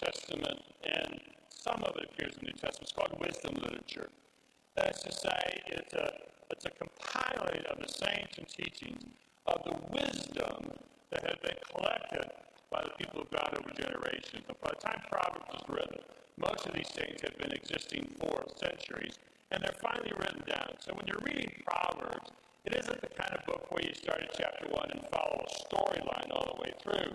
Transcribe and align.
Testament, 0.00 0.62
and 0.84 1.20
some 1.48 1.82
of 1.84 1.94
it 1.96 2.10
appears 2.12 2.34
in 2.34 2.46
the 2.46 2.52
New 2.52 2.58
Testament. 2.58 2.82
It's 2.82 2.92
called 2.92 3.20
wisdom 3.20 3.54
literature. 3.62 4.08
That 4.80 4.96
is 4.96 5.02
to 5.02 5.12
say, 5.12 5.60
it's 5.66 5.92
a, 5.92 6.08
it's 6.50 6.64
a 6.64 6.70
compiling 6.70 7.64
of 7.68 7.84
the 7.84 7.92
sayings 7.92 8.32
and 8.38 8.48
teachings 8.48 9.04
of 9.46 9.60
the 9.64 9.76
wisdom 9.92 10.72
that 11.10 11.20
had 11.20 11.36
been 11.42 11.60
collected 11.68 12.24
by 12.72 12.80
the 12.84 12.96
people 12.96 13.20
of 13.20 13.30
God 13.30 13.60
over 13.60 13.76
generations. 13.76 14.40
And 14.48 14.56
by 14.64 14.70
the 14.72 14.80
time 14.80 15.02
Proverbs 15.12 15.44
was 15.52 15.64
written, 15.68 16.00
most 16.40 16.64
of 16.64 16.72
these 16.72 16.88
things 16.96 17.20
had 17.20 17.36
been 17.36 17.52
existing 17.52 18.08
for 18.20 18.40
centuries, 18.56 19.18
and 19.52 19.62
they're 19.62 19.76
finally 19.82 20.12
written 20.16 20.40
down. 20.48 20.72
So 20.80 20.96
when 20.96 21.04
you're 21.12 21.28
reading 21.28 21.52
Proverbs, 21.66 22.32
it 22.64 22.72
isn't 22.74 23.02
the 23.02 23.12
kind 23.20 23.36
of 23.36 23.44
book 23.44 23.68
where 23.68 23.84
you 23.84 23.92
start 23.92 24.22
at 24.22 24.32
chapter 24.32 24.64
1 24.64 24.90
and 24.96 25.04
follow 25.12 25.44
a 25.44 25.50
storyline 25.68 26.32
all 26.32 26.56
the 26.56 26.62
way 26.64 26.72
through. 26.80 27.12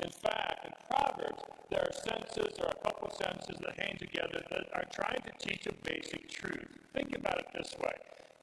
In 0.00 0.10
fact, 0.10 0.66
in 0.66 0.72
Proverbs, 0.90 1.42
there 1.70 1.80
are 1.80 1.92
sentences 1.92 2.58
or 2.60 2.68
a 2.68 2.84
couple 2.84 3.10
sentences 3.10 3.56
that 3.64 3.80
hang 3.80 3.96
together 3.98 4.42
that 4.50 4.66
are 4.74 4.84
trying 4.92 5.20
to 5.24 5.32
teach 5.48 5.66
a 5.66 5.72
basic 5.88 6.28
truth. 6.28 6.68
Think 6.94 7.16
about 7.16 7.38
it 7.38 7.46
this 7.54 7.74
way. 7.78 7.94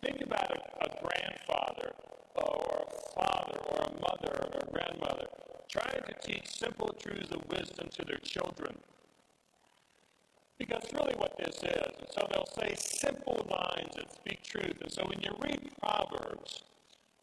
Think 0.02 0.22
about 0.22 0.52
a, 0.52 0.86
a 0.86 0.90
grandfather 1.04 1.94
or 2.36 2.86
a 2.88 3.20
father 3.20 3.60
or 3.70 3.78
a 3.86 3.94
mother 4.02 4.50
or 4.52 4.60
a 4.60 4.72
grandmother 4.72 5.28
trying 5.70 6.02
to 6.08 6.14
teach 6.28 6.48
simple 6.48 6.90
truths 7.00 7.32
of 7.32 7.42
wisdom 7.50 7.88
to 7.98 8.06
their 8.06 8.18
children. 8.18 8.76
Because 10.58 10.84
really 10.94 11.16
what 11.18 11.38
this 11.38 11.56
is, 11.56 11.94
and 12.00 12.08
so 12.14 12.28
they'll 12.32 12.54
say 12.58 12.74
simple 12.78 13.46
lines 13.50 13.96
that 13.96 14.12
speak 14.14 14.44
truth. 14.44 14.78
And 14.82 14.92
so 14.92 15.04
when 15.04 15.20
you 15.22 15.32
read 15.40 15.70
Proverbs, 15.80 16.64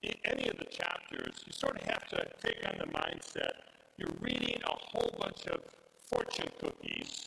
in 0.02 0.14
any 0.24 0.48
of 0.48 0.56
the 0.58 0.64
chapters, 0.64 1.34
you 1.46 1.52
sort 1.52 1.76
of 1.76 1.82
have 1.88 2.08
to 2.08 2.26
take 2.42 2.66
on 2.66 2.78
the 2.78 2.86
mindset 2.86 3.69
you're 4.00 4.16
reading 4.20 4.56
a 4.64 4.72
whole 4.72 5.14
bunch 5.20 5.46
of 5.48 5.60
fortune 6.08 6.50
cookies 6.58 7.26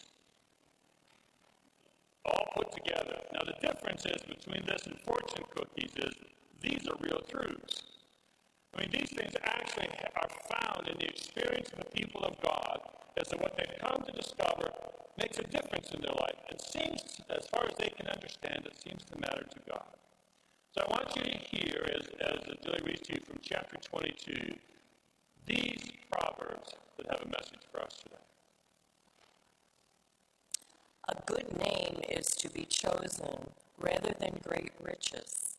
all 2.26 2.48
put 2.56 2.72
together. 2.72 3.20
Now 3.34 3.42
the 3.46 3.68
difference 3.68 4.04
is 4.08 4.24
between 4.24 4.66
this 4.66 4.82
and 4.88 4.98
fortune 5.02 5.46
cookies 5.56 5.92
is 5.98 6.16
these 6.62 6.88
are 6.88 6.98
real 7.00 7.22
truths. 7.30 7.84
I 8.74 8.82
mean, 8.82 8.90
these 8.92 9.12
things 9.12 9.36
actually 9.44 9.90
are 10.16 10.30
found 10.50 10.88
in 10.88 10.98
the 10.98 11.06
experience 11.06 11.70
of 11.74 11.80
the 11.80 11.92
people 11.94 12.24
of 12.24 12.42
God 12.42 12.80
as 13.18 13.28
to 13.28 13.38
what 13.38 13.56
they've 13.56 13.78
come 13.80 14.02
to 14.02 14.12
discover 14.14 14.72
makes 15.18 15.38
a 15.38 15.44
difference 15.44 15.92
in 15.92 16.02
their 16.02 16.16
life 16.16 16.40
and 16.50 16.60
seems, 16.60 17.22
as 17.30 17.46
far 17.54 17.66
as 17.66 17.76
they 17.78 17.90
can 17.90 18.08
understand 18.08 18.66
it, 18.66 18.74
seems 18.82 19.04
to 19.06 19.20
matter 19.20 19.46
to 19.46 19.60
God. 19.70 19.94
So 20.72 20.82
I 20.82 20.90
want 20.90 21.16
you 21.16 21.22
to 21.22 21.38
hear, 21.38 21.86
as, 21.94 22.08
as 22.20 22.58
Julie 22.66 22.82
reads 22.84 23.02
to 23.02 23.14
you 23.14 23.22
from 23.28 23.38
chapter 23.44 23.78
22, 23.78 24.56
these 25.46 25.92
proverbs 26.14 26.76
that 26.98 27.08
have 27.10 27.22
a 27.22 27.30
message 27.30 27.64
for 27.72 27.82
us 27.82 27.98
today. 28.04 28.16
A 31.10 31.16
good 31.26 31.58
name 31.58 32.02
is 32.10 32.28
to 32.28 32.50
be 32.50 32.66
chosen 32.66 33.52
rather 33.80 34.14
than 34.20 34.40
great 34.48 34.72
riches, 34.82 35.56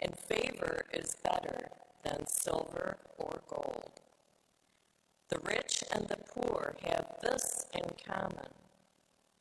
and 0.00 0.18
favor 0.18 0.82
is 0.92 1.16
better 1.22 1.68
than 2.04 2.26
silver 2.26 2.96
or 3.18 3.40
gold. 3.48 3.90
The 5.28 5.38
rich 5.38 5.84
and 5.92 6.06
the 6.08 6.18
poor 6.34 6.76
have 6.82 7.06
this 7.22 7.66
in 7.74 7.84
common 8.06 8.48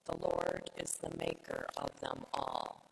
the 0.06 0.18
Lord 0.18 0.70
is 0.78 0.94
the 0.94 1.16
maker 1.18 1.66
of 1.78 1.90
them 2.02 2.26
all. 2.34 2.84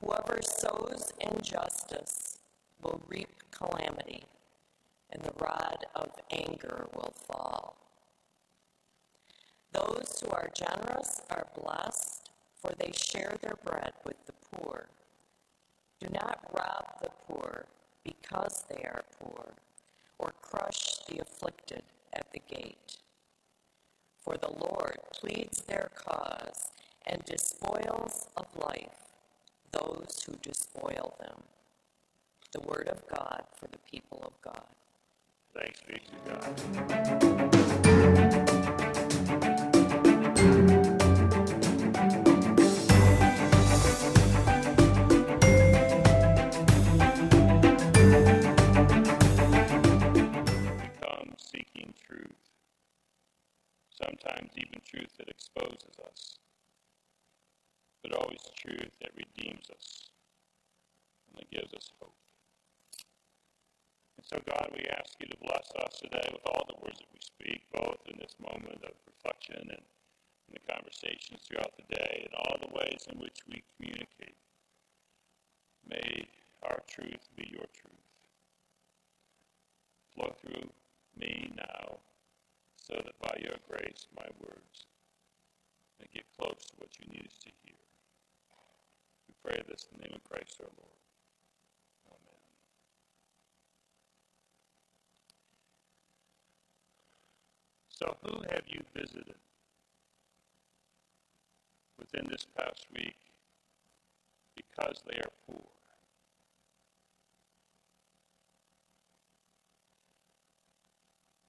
Whoever 0.00 0.40
sows 0.42 1.12
injustice 1.20 2.38
will 2.82 3.00
reap 3.08 3.28
calamity, 3.52 4.24
and 5.10 5.22
the 5.22 5.32
rod 5.38 5.86
of 5.94 6.10
anger 6.30 6.88
will 6.94 7.14
fall. 7.26 7.76
Those 9.72 10.20
who 10.20 10.30
are 10.30 10.50
generous 10.54 11.22
are 11.30 11.46
blessed, 11.60 12.30
for 12.60 12.72
they 12.78 12.92
share 12.92 13.36
their 13.40 13.56
bread 13.64 13.92
with 14.04 14.16
the 14.26 14.32
poor. 14.50 14.88
Do 16.00 16.08
not 16.12 16.40
rob 16.52 16.86
the 17.02 17.10
poor 17.26 17.66
because 18.04 18.64
they 18.68 18.82
are 18.84 19.04
poor, 19.20 19.54
or 20.18 20.32
crush 20.42 20.98
the 21.08 21.20
afflicted 21.20 21.82
at 22.12 22.26
the 22.32 22.40
gate. 22.54 22.98
For 24.24 24.36
the 24.36 24.52
Lord 24.52 24.98
pleads 25.12 25.62
their 25.62 25.90
cause 25.94 26.70
and 27.06 27.24
despoils 27.24 28.28
of 28.36 28.46
life 28.56 29.08
those 29.72 30.24
who 30.26 30.34
despoil 30.42 31.14
them. 31.20 31.42
The 32.52 32.60
word 32.60 32.88
of 32.88 33.06
God 33.08 33.42
for 33.56 33.66
the 33.68 33.78
people 33.90 34.22
of 34.24 34.32
God. 34.42 34.62
Thanks 35.58 35.80
be 35.88 35.94
to 35.94 36.30
God. 36.30 36.44
Seeking 51.38 51.94
truth, 52.06 52.36
sometimes 53.90 54.50
even 54.56 54.80
truth 54.86 55.08
that 55.18 55.28
exposes 55.28 55.98
us, 56.04 56.38
but 58.02 58.12
always 58.12 58.38
truth 58.56 58.90
that 59.00 59.10
redeems 59.16 59.70
us 59.70 60.10
and 61.28 61.38
that 61.38 61.50
gives 61.50 61.72
us 61.74 61.90
hope. 62.00 62.12
So, 64.28 64.36
God, 64.44 64.68
we 64.76 64.84
ask 64.92 65.16
you 65.20 65.26
to 65.26 65.40
bless 65.40 65.72
us 65.80 66.00
today 66.04 66.28
with 66.28 66.44
all 66.52 66.60
the 66.68 66.76
words 66.84 67.00
that 67.00 67.08
we 67.16 67.20
speak, 67.24 67.64
both 67.72 67.96
in 68.12 68.20
this 68.20 68.36
moment 68.36 68.84
of 68.84 68.92
reflection 69.08 69.56
and 69.56 69.80
in 69.80 70.52
the 70.52 70.60
conversations 70.68 71.40
throughout 71.48 71.72
the 71.80 71.96
day, 71.96 72.28
and 72.28 72.34
all 72.36 72.60
the 72.60 72.74
ways 72.76 73.08
in 73.08 73.18
which 73.18 73.40
we 73.48 73.64
communicate. 73.76 74.36
May 75.88 76.28
our 76.62 76.80
truth 76.86 77.24
be 77.40 77.48
your 77.48 77.64
truth. 77.72 78.04
Flow 80.12 80.36
through 80.44 80.68
me 81.16 81.50
now, 81.56 81.96
so 82.76 83.00
that 83.00 83.16
by 83.24 83.32
your 83.40 83.56
grace 83.64 84.08
my 84.14 84.28
words 84.44 84.84
may 86.00 86.06
get 86.12 86.28
close 86.36 86.68
to 86.68 86.76
what 86.76 86.92
you 87.00 87.08
need 87.16 87.24
us 87.24 87.38
to 87.44 87.50
hear. 87.64 87.80
We 89.24 89.32
pray 89.40 89.62
this 89.66 89.88
in 89.88 89.96
the 89.96 90.04
name 90.04 90.20
of 90.20 90.28
Christ 90.28 90.60
our 90.60 90.68
Lord. 90.76 90.97
So, 97.98 98.14
who 98.22 98.42
have 98.50 98.62
you 98.68 98.80
visited 98.94 99.34
within 101.98 102.28
this 102.30 102.46
past 102.56 102.86
week 102.94 103.16
because 104.54 105.02
they 105.10 105.16
are 105.16 105.32
poor? 105.48 105.64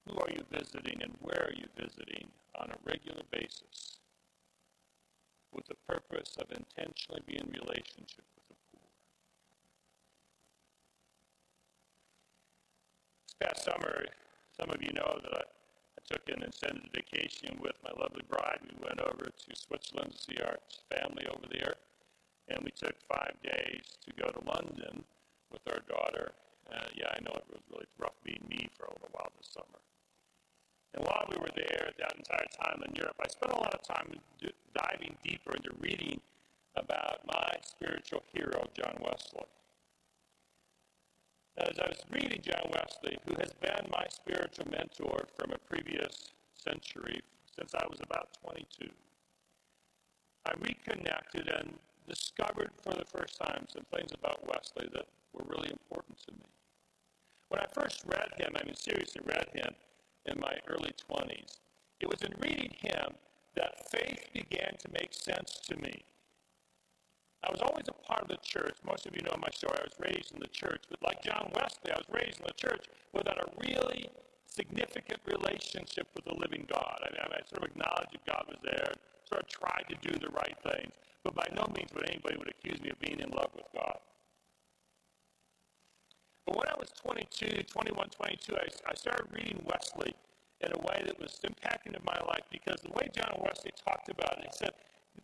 Who 0.08 0.18
are 0.18 0.30
you 0.32 0.42
visiting 0.50 1.00
and 1.02 1.14
where 1.20 1.40
are 1.40 1.54
you 1.54 1.66
visiting 1.78 2.26
on 2.58 2.70
a 2.70 2.76
regular 2.84 3.22
basis 3.30 4.00
with 5.52 5.66
the 5.66 5.76
purpose 5.88 6.36
of 6.40 6.50
intentionally 6.50 7.22
being 7.28 7.46
in 7.46 7.60
relationship 7.60 8.24
with 8.34 8.48
the 8.48 8.54
poor? 8.72 8.88
This 13.22 13.36
past 13.40 13.64
summer, 13.64 14.04
some 14.58 14.70
of 14.70 14.82
you 14.82 14.92
know 14.94 15.20
that 15.22 15.32
I, 15.32 15.59
took 16.10 16.28
an 16.28 16.42
extended 16.42 16.90
vacation 16.92 17.56
with 17.62 17.78
my 17.84 17.90
lovely 17.94 18.26
bride. 18.28 18.58
We 18.66 18.74
went 18.82 19.00
over 19.00 19.30
to 19.30 19.50
Switzerland 19.54 20.12
to 20.12 20.18
see 20.18 20.38
our 20.42 20.58
family 20.90 21.26
over 21.30 21.46
there, 21.50 21.74
and 22.48 22.58
we 22.64 22.72
took 22.72 22.98
five 23.06 23.34
days 23.42 23.86
to 24.04 24.10
go 24.18 24.28
to 24.28 24.42
London 24.44 25.04
with 25.52 25.62
our 25.70 25.80
daughter. 25.86 26.32
Uh, 26.66 26.86
yeah, 26.94 27.14
I 27.14 27.20
know 27.22 27.34
it 27.34 27.46
was 27.50 27.62
really 27.70 27.86
rough 27.98 28.18
being 28.24 28.42
me 28.48 28.68
for 28.76 28.86
a 28.86 28.92
little 28.94 29.10
while 29.12 29.30
this 29.38 29.50
summer. 29.54 29.80
And 30.94 31.06
while 31.06 31.26
we 31.30 31.38
were 31.38 31.54
there, 31.54 31.90
that 31.98 32.16
entire 32.18 32.50
time 32.58 32.82
in 32.86 32.94
Europe, 32.96 33.16
I 33.22 33.28
spent 33.28 33.52
a 33.52 33.56
lot 33.56 33.74
of 33.74 33.82
time 33.82 34.18
diving 34.74 35.14
deeper 35.22 35.54
into 35.54 35.70
reading 35.78 36.20
about 36.74 37.20
my 37.26 37.54
spiritual 37.62 38.22
hero, 38.34 38.66
John 38.74 38.98
Wesley. 39.00 39.46
As 41.68 41.78
I 41.78 41.88
was 41.88 42.02
reading 42.10 42.40
John 42.40 42.72
Wesley, 42.72 43.18
who 43.28 43.34
has 43.38 43.52
been 43.60 43.90
my 43.92 44.06
spiritual 44.08 44.66
mentor 44.70 45.28
from 45.36 45.52
a 45.52 45.58
previous 45.68 46.32
century 46.54 47.20
since 47.54 47.74
I 47.74 47.86
was 47.86 48.00
about 48.00 48.28
22, 48.42 48.88
I 50.46 50.52
reconnected 50.58 51.48
and 51.48 51.74
discovered 52.08 52.70
for 52.82 52.94
the 52.94 53.04
first 53.04 53.38
time 53.38 53.66
some 53.68 53.84
things 53.94 54.10
about 54.14 54.40
Wesley 54.48 54.88
that 54.94 55.04
were 55.34 55.44
really 55.48 55.70
important 55.70 56.16
to 56.26 56.32
me. 56.32 56.48
When 57.48 57.60
I 57.60 57.66
first 57.72 58.04
read 58.06 58.30
him, 58.38 58.56
I 58.56 58.64
mean, 58.64 58.74
seriously 58.74 59.20
read 59.26 59.48
him 59.52 59.74
in 60.26 60.40
my 60.40 60.56
early 60.66 60.92
20s, 61.12 61.58
it 62.00 62.08
was 62.08 62.22
in 62.22 62.32
reading 62.40 62.72
him 62.80 63.12
that 63.56 63.90
faith 63.90 64.32
began 64.32 64.76
to 64.78 64.88
make 64.92 65.12
sense 65.12 65.60
to 65.68 65.76
me. 65.76 66.04
I 67.42 67.50
was 67.50 67.60
always 67.62 67.88
a 67.88 67.96
part 68.04 68.20
of 68.22 68.28
the 68.28 68.38
church. 68.42 68.76
Most 68.84 69.06
of 69.06 69.16
you 69.16 69.22
know 69.22 69.36
my 69.40 69.48
story. 69.50 69.78
I 69.80 69.88
was 69.88 69.96
raised 69.98 70.32
in 70.34 70.40
the 70.40 70.52
church. 70.52 70.84
But 70.90 71.02
like 71.02 71.22
John 71.22 71.50
Wesley, 71.56 71.92
I 71.92 71.96
was 71.96 72.10
raised 72.12 72.40
in 72.40 72.46
the 72.46 72.58
church 72.60 72.84
without 73.12 73.38
a 73.40 73.48
really 73.64 74.10
significant 74.44 75.20
relationship 75.24 76.08
with 76.14 76.24
the 76.26 76.36
living 76.36 76.66
God. 76.68 77.00
I, 77.00 77.08
mean, 77.10 77.32
I 77.32 77.40
sort 77.48 77.64
of 77.64 77.70
acknowledged 77.70 78.12
that 78.12 78.24
God 78.26 78.44
was 78.48 78.60
there, 78.62 78.92
sort 79.24 79.40
of 79.42 79.48
tried 79.48 79.88
to 79.88 79.96
do 80.04 80.12
the 80.18 80.28
right 80.28 80.56
things, 80.68 80.92
but 81.24 81.34
by 81.34 81.46
no 81.56 81.64
means 81.72 81.88
would 81.94 82.08
anybody 82.10 82.36
would 82.36 82.50
accuse 82.50 82.80
me 82.82 82.90
of 82.90 83.00
being 83.00 83.20
in 83.20 83.30
love 83.30 83.50
with 83.54 83.70
God. 83.72 83.98
But 86.44 86.56
when 86.58 86.68
I 86.68 86.76
was 86.76 86.90
22, 87.00 87.62
21, 87.62 88.08
22, 88.10 88.56
I, 88.56 88.66
I 88.90 88.94
started 88.94 89.32
reading 89.32 89.64
Wesley 89.64 90.12
in 90.60 90.72
a 90.72 90.80
way 90.84 91.02
that 91.06 91.16
was 91.20 91.40
impacting 91.46 91.96
my 92.04 92.18
life 92.26 92.44
because 92.50 92.80
the 92.82 92.92
way 92.92 93.08
John 93.14 93.40
Wesley 93.40 93.72
talked 93.86 94.10
about 94.10 94.38
it, 94.38 94.50
he 94.50 94.52
said, 94.52 94.72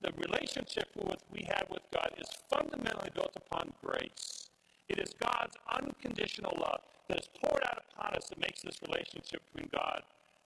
the 0.02 0.12
relationship 0.16 0.88
with, 0.96 1.22
we 1.32 1.46
have 1.48 1.66
with 1.70 1.82
God 1.92 2.10
is 2.18 2.28
fundamentally 2.50 3.10
built 3.14 3.36
upon 3.36 3.72
grace. 3.82 4.48
It 4.88 4.98
is 4.98 5.14
God's 5.18 5.56
unconditional 5.72 6.56
love 6.60 6.80
that 7.08 7.20
is 7.20 7.28
poured 7.42 7.62
out 7.64 7.82
upon 7.90 8.14
us 8.14 8.28
that 8.28 8.40
makes 8.40 8.62
this 8.62 8.78
relationship 8.86 9.42
between 9.52 9.70
God 9.72 10.02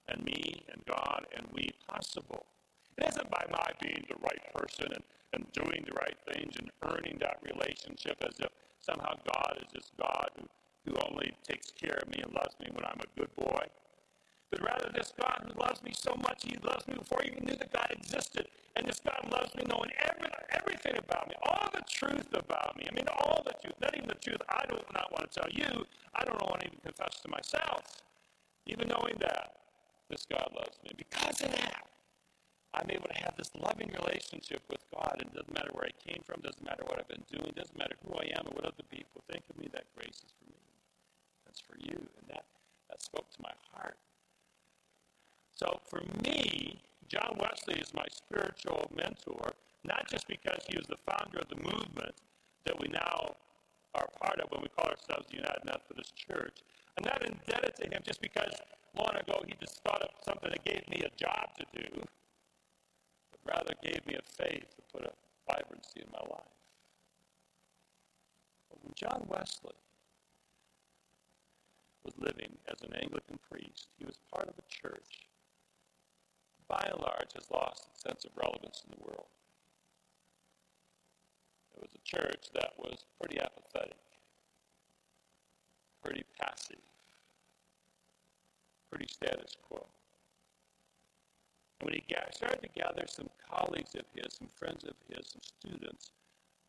and 0.08 0.24
me 0.24 0.62
and 0.72 0.82
God 0.86 1.26
and 1.36 1.46
we 1.52 1.70
possible. 1.88 2.46
It 2.96 3.08
isn't 3.08 3.30
by 3.30 3.44
my 3.50 3.70
being 3.80 4.04
the 4.08 4.16
right 4.22 4.42
person 4.54 4.92
and, 4.92 5.04
and 5.32 5.52
doing 5.52 5.84
the 5.86 5.94
right 5.94 6.16
things 6.32 6.56
and 6.58 6.70
earning 6.90 7.18
that 7.20 7.38
relationship 7.42 8.16
as 8.22 8.38
if 8.40 8.50
somehow 8.80 9.14
God 9.32 9.58
is 9.62 9.72
this 9.72 9.90
God 9.98 10.30
who, 10.36 10.46
who 10.86 10.96
only 11.08 11.32
takes 11.48 11.70
care 11.70 11.98
of 12.02 12.08
me 12.08 12.22
and 12.22 12.32
loves 12.34 12.56
me 12.60 12.68
when 12.72 12.84
I'm 12.84 13.00
a 13.00 13.20
good 13.20 13.34
boy. 13.36 13.64
But 14.50 14.62
rather, 14.62 14.90
this 14.92 15.12
God 15.14 15.46
who 15.46 15.60
loves 15.60 15.82
me 15.82 15.92
so 15.94 16.14
much, 16.22 16.42
He 16.42 16.56
loves 16.66 16.86
me 16.88 16.94
before 16.94 17.20
He 17.22 17.30
even 17.30 17.44
knew 17.46 17.56
that 17.56 17.72
God 17.72 17.86
existed. 17.90 18.46
And 18.76 18.86
this 18.86 19.00
God 19.00 19.30
loves 19.30 19.54
me 19.54 19.62
knowing 19.70 19.90
every, 20.10 20.30
everything 20.50 20.98
about 20.98 21.28
me, 21.28 21.34
all 21.42 21.68
the 21.72 21.82
truth 21.88 22.26
about 22.34 22.76
me. 22.76 22.86
I 22.90 22.94
mean, 22.94 23.06
all 23.22 23.42
the 23.46 23.54
truth, 23.62 23.78
not 23.80 23.94
even 23.96 24.08
the 24.08 24.18
truth 24.18 24.42
I 24.48 24.66
do 24.66 24.76
not 24.94 25.10
want 25.12 25.30
to 25.30 25.40
tell 25.40 25.50
you. 25.50 25.86
I 26.14 26.24
don't 26.24 26.40
want 26.42 26.60
to 26.60 26.66
even 26.66 26.78
confess 26.82 27.20
to 27.22 27.28
myself. 27.30 28.02
Even 28.66 28.88
knowing 28.88 29.14
that, 29.20 29.54
this 30.10 30.26
God 30.26 30.50
loves 30.54 30.78
me. 30.82 30.90
Because 30.98 31.40
of 31.42 31.50
that, 31.54 31.86
I'm 32.74 32.90
able 32.90 33.06
to 33.06 33.18
have 33.22 33.34
this 33.38 33.50
loving 33.54 33.90
relationship 33.94 34.62
with 34.70 34.82
God. 34.90 35.22
And 35.22 35.30
it 35.30 35.34
doesn't 35.38 35.54
matter 35.54 35.70
where 35.74 35.86
I 35.86 35.94
came 36.02 36.22
from, 36.26 36.42
doesn't 36.42 36.66
matter 36.66 36.82
what 36.86 36.98
I've 36.98 37.08
been 37.08 37.26
doing, 37.30 37.54
doesn't 37.54 37.78
matter 37.78 37.94
who 38.02 38.18
I 38.18 38.26
am 38.34 38.50
or 38.50 38.58
what 38.58 38.66
other 38.66 38.86
people 38.90 39.22
think 39.30 39.42
of 39.50 39.58
me, 39.58 39.70
that 39.72 39.86
grace 39.94 40.18
is 40.26 40.34
for 40.34 40.50
me. 40.50 40.58
That's 41.46 41.62
for 41.62 41.78
you. 41.78 41.94
And 41.94 42.26
that, 42.34 42.44
that 42.90 43.02
spoke 43.02 43.30
to 43.30 43.42
my 43.42 43.54
heart. 43.70 43.98
So 45.60 45.78
for 45.90 46.00
me, 46.24 46.80
John 47.06 47.36
Wesley 47.38 47.74
is 47.74 47.92
my 47.92 48.06
spiritual 48.10 48.90
mentor, 48.96 49.52
not 49.84 50.08
just 50.08 50.26
because 50.26 50.64
he 50.66 50.78
was 50.78 50.86
the 50.86 50.96
founder 51.04 51.40
of 51.40 51.48
the 51.50 51.60
movement 51.60 52.14
that 52.64 52.80
we 52.80 52.88
now 52.88 53.36
are 53.94 54.08
part 54.22 54.40
of 54.40 54.50
when 54.50 54.62
we 54.62 54.68
call 54.68 54.88
ourselves 54.88 55.28
the 55.28 55.36
United 55.36 55.60
Methodist 55.66 56.16
Church. 56.16 56.56
I'm 56.96 57.04
not 57.04 57.20
indebted 57.26 57.76
to 57.76 57.84
him 57.92 58.00
just 58.06 58.22
because 58.22 58.54
long 58.96 59.12
ago 59.20 59.42
he 59.46 59.52
just 59.60 59.84
thought 59.84 60.00
of 60.00 60.08
something 60.24 60.48
that 60.48 60.64
gave 60.64 60.88
me 60.88 61.04
a 61.04 61.12
job 61.20 61.52
to 61.58 61.66
do, 61.76 61.88
but 63.28 63.40
rather 63.44 63.74
gave 63.84 64.00
me 64.06 64.16
a 64.16 64.42
faith 64.42 64.64
to 64.64 64.82
put 64.96 65.04
a 65.04 65.12
vibrancy 65.44 66.00
in 66.00 66.08
my 66.10 66.24
life. 66.24 66.56
But 68.70 68.78
when 68.80 68.94
John 68.96 69.26
Wesley 69.28 69.76
was 72.02 72.14
living 72.16 72.56
as 72.72 72.80
an 72.80 72.96
Anglican 72.96 73.38
priest, 73.50 73.88
he 73.98 74.06
was 74.06 74.16
part 74.32 74.48
of 74.48 74.54
a 74.56 74.64
church 74.72 75.29
by 76.70 76.86
and 76.86 77.02
large, 77.02 77.34
has 77.34 77.50
lost 77.50 77.90
its 77.90 78.02
sense 78.06 78.24
of 78.24 78.30
relevance 78.38 78.80
in 78.86 78.94
the 78.94 79.02
world. 79.02 79.26
It 81.74 81.82
was 81.82 81.90
a 81.98 82.04
church 82.06 82.46
that 82.54 82.72
was 82.78 83.04
pretty 83.18 83.40
apathetic, 83.40 83.98
pretty 86.04 86.22
passive, 86.38 86.78
pretty 88.88 89.08
status 89.10 89.56
quo. 89.66 89.84
And 91.80 91.90
when 91.90 91.98
he 91.98 92.04
started 92.30 92.62
to 92.62 92.80
gather 92.80 93.04
some 93.08 93.28
colleagues 93.50 93.94
of 93.96 94.06
his, 94.14 94.38
some 94.38 94.48
friends 94.54 94.84
of 94.84 94.94
his, 95.10 95.26
some 95.26 95.42
students 95.42 96.12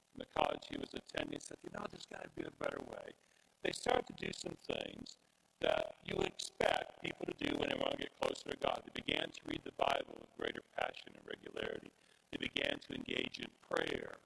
from 0.10 0.26
the 0.26 0.30
college 0.34 0.66
he 0.70 0.78
was 0.78 0.90
attending, 0.98 1.38
he 1.38 1.46
said, 1.46 1.58
you 1.64 1.70
know, 1.78 1.86
there's 1.92 2.10
got 2.10 2.24
to 2.24 2.30
be 2.34 2.48
a 2.48 2.64
better 2.64 2.82
way. 2.90 3.14
They 3.62 3.72
started 3.72 4.08
to 4.08 4.26
do 4.26 4.32
some 4.34 4.58
things 4.66 5.18
that 5.62 5.96
you 6.06 6.18
would 6.18 6.28
expect 6.28 7.02
people 7.02 7.26
to 7.26 7.38
do 7.38 7.56
when 7.58 7.70
they 7.70 7.80
want 7.80 7.94
to 7.94 8.02
get 8.02 8.12
closer 8.20 8.50
to 8.50 8.58
God. 8.58 8.82
They 8.86 9.02
began 9.02 9.30
to 9.30 9.42
read 9.46 9.62
the 9.64 9.78
Bible 9.78 10.18
with 10.20 10.30
greater 10.38 10.62
passion 10.78 11.14
and 11.14 11.24
regularity. 11.26 11.92
They 12.34 12.42
began 12.42 12.78
to 12.78 12.90
engage 12.98 13.40
in 13.40 13.50
prayer 13.70 14.18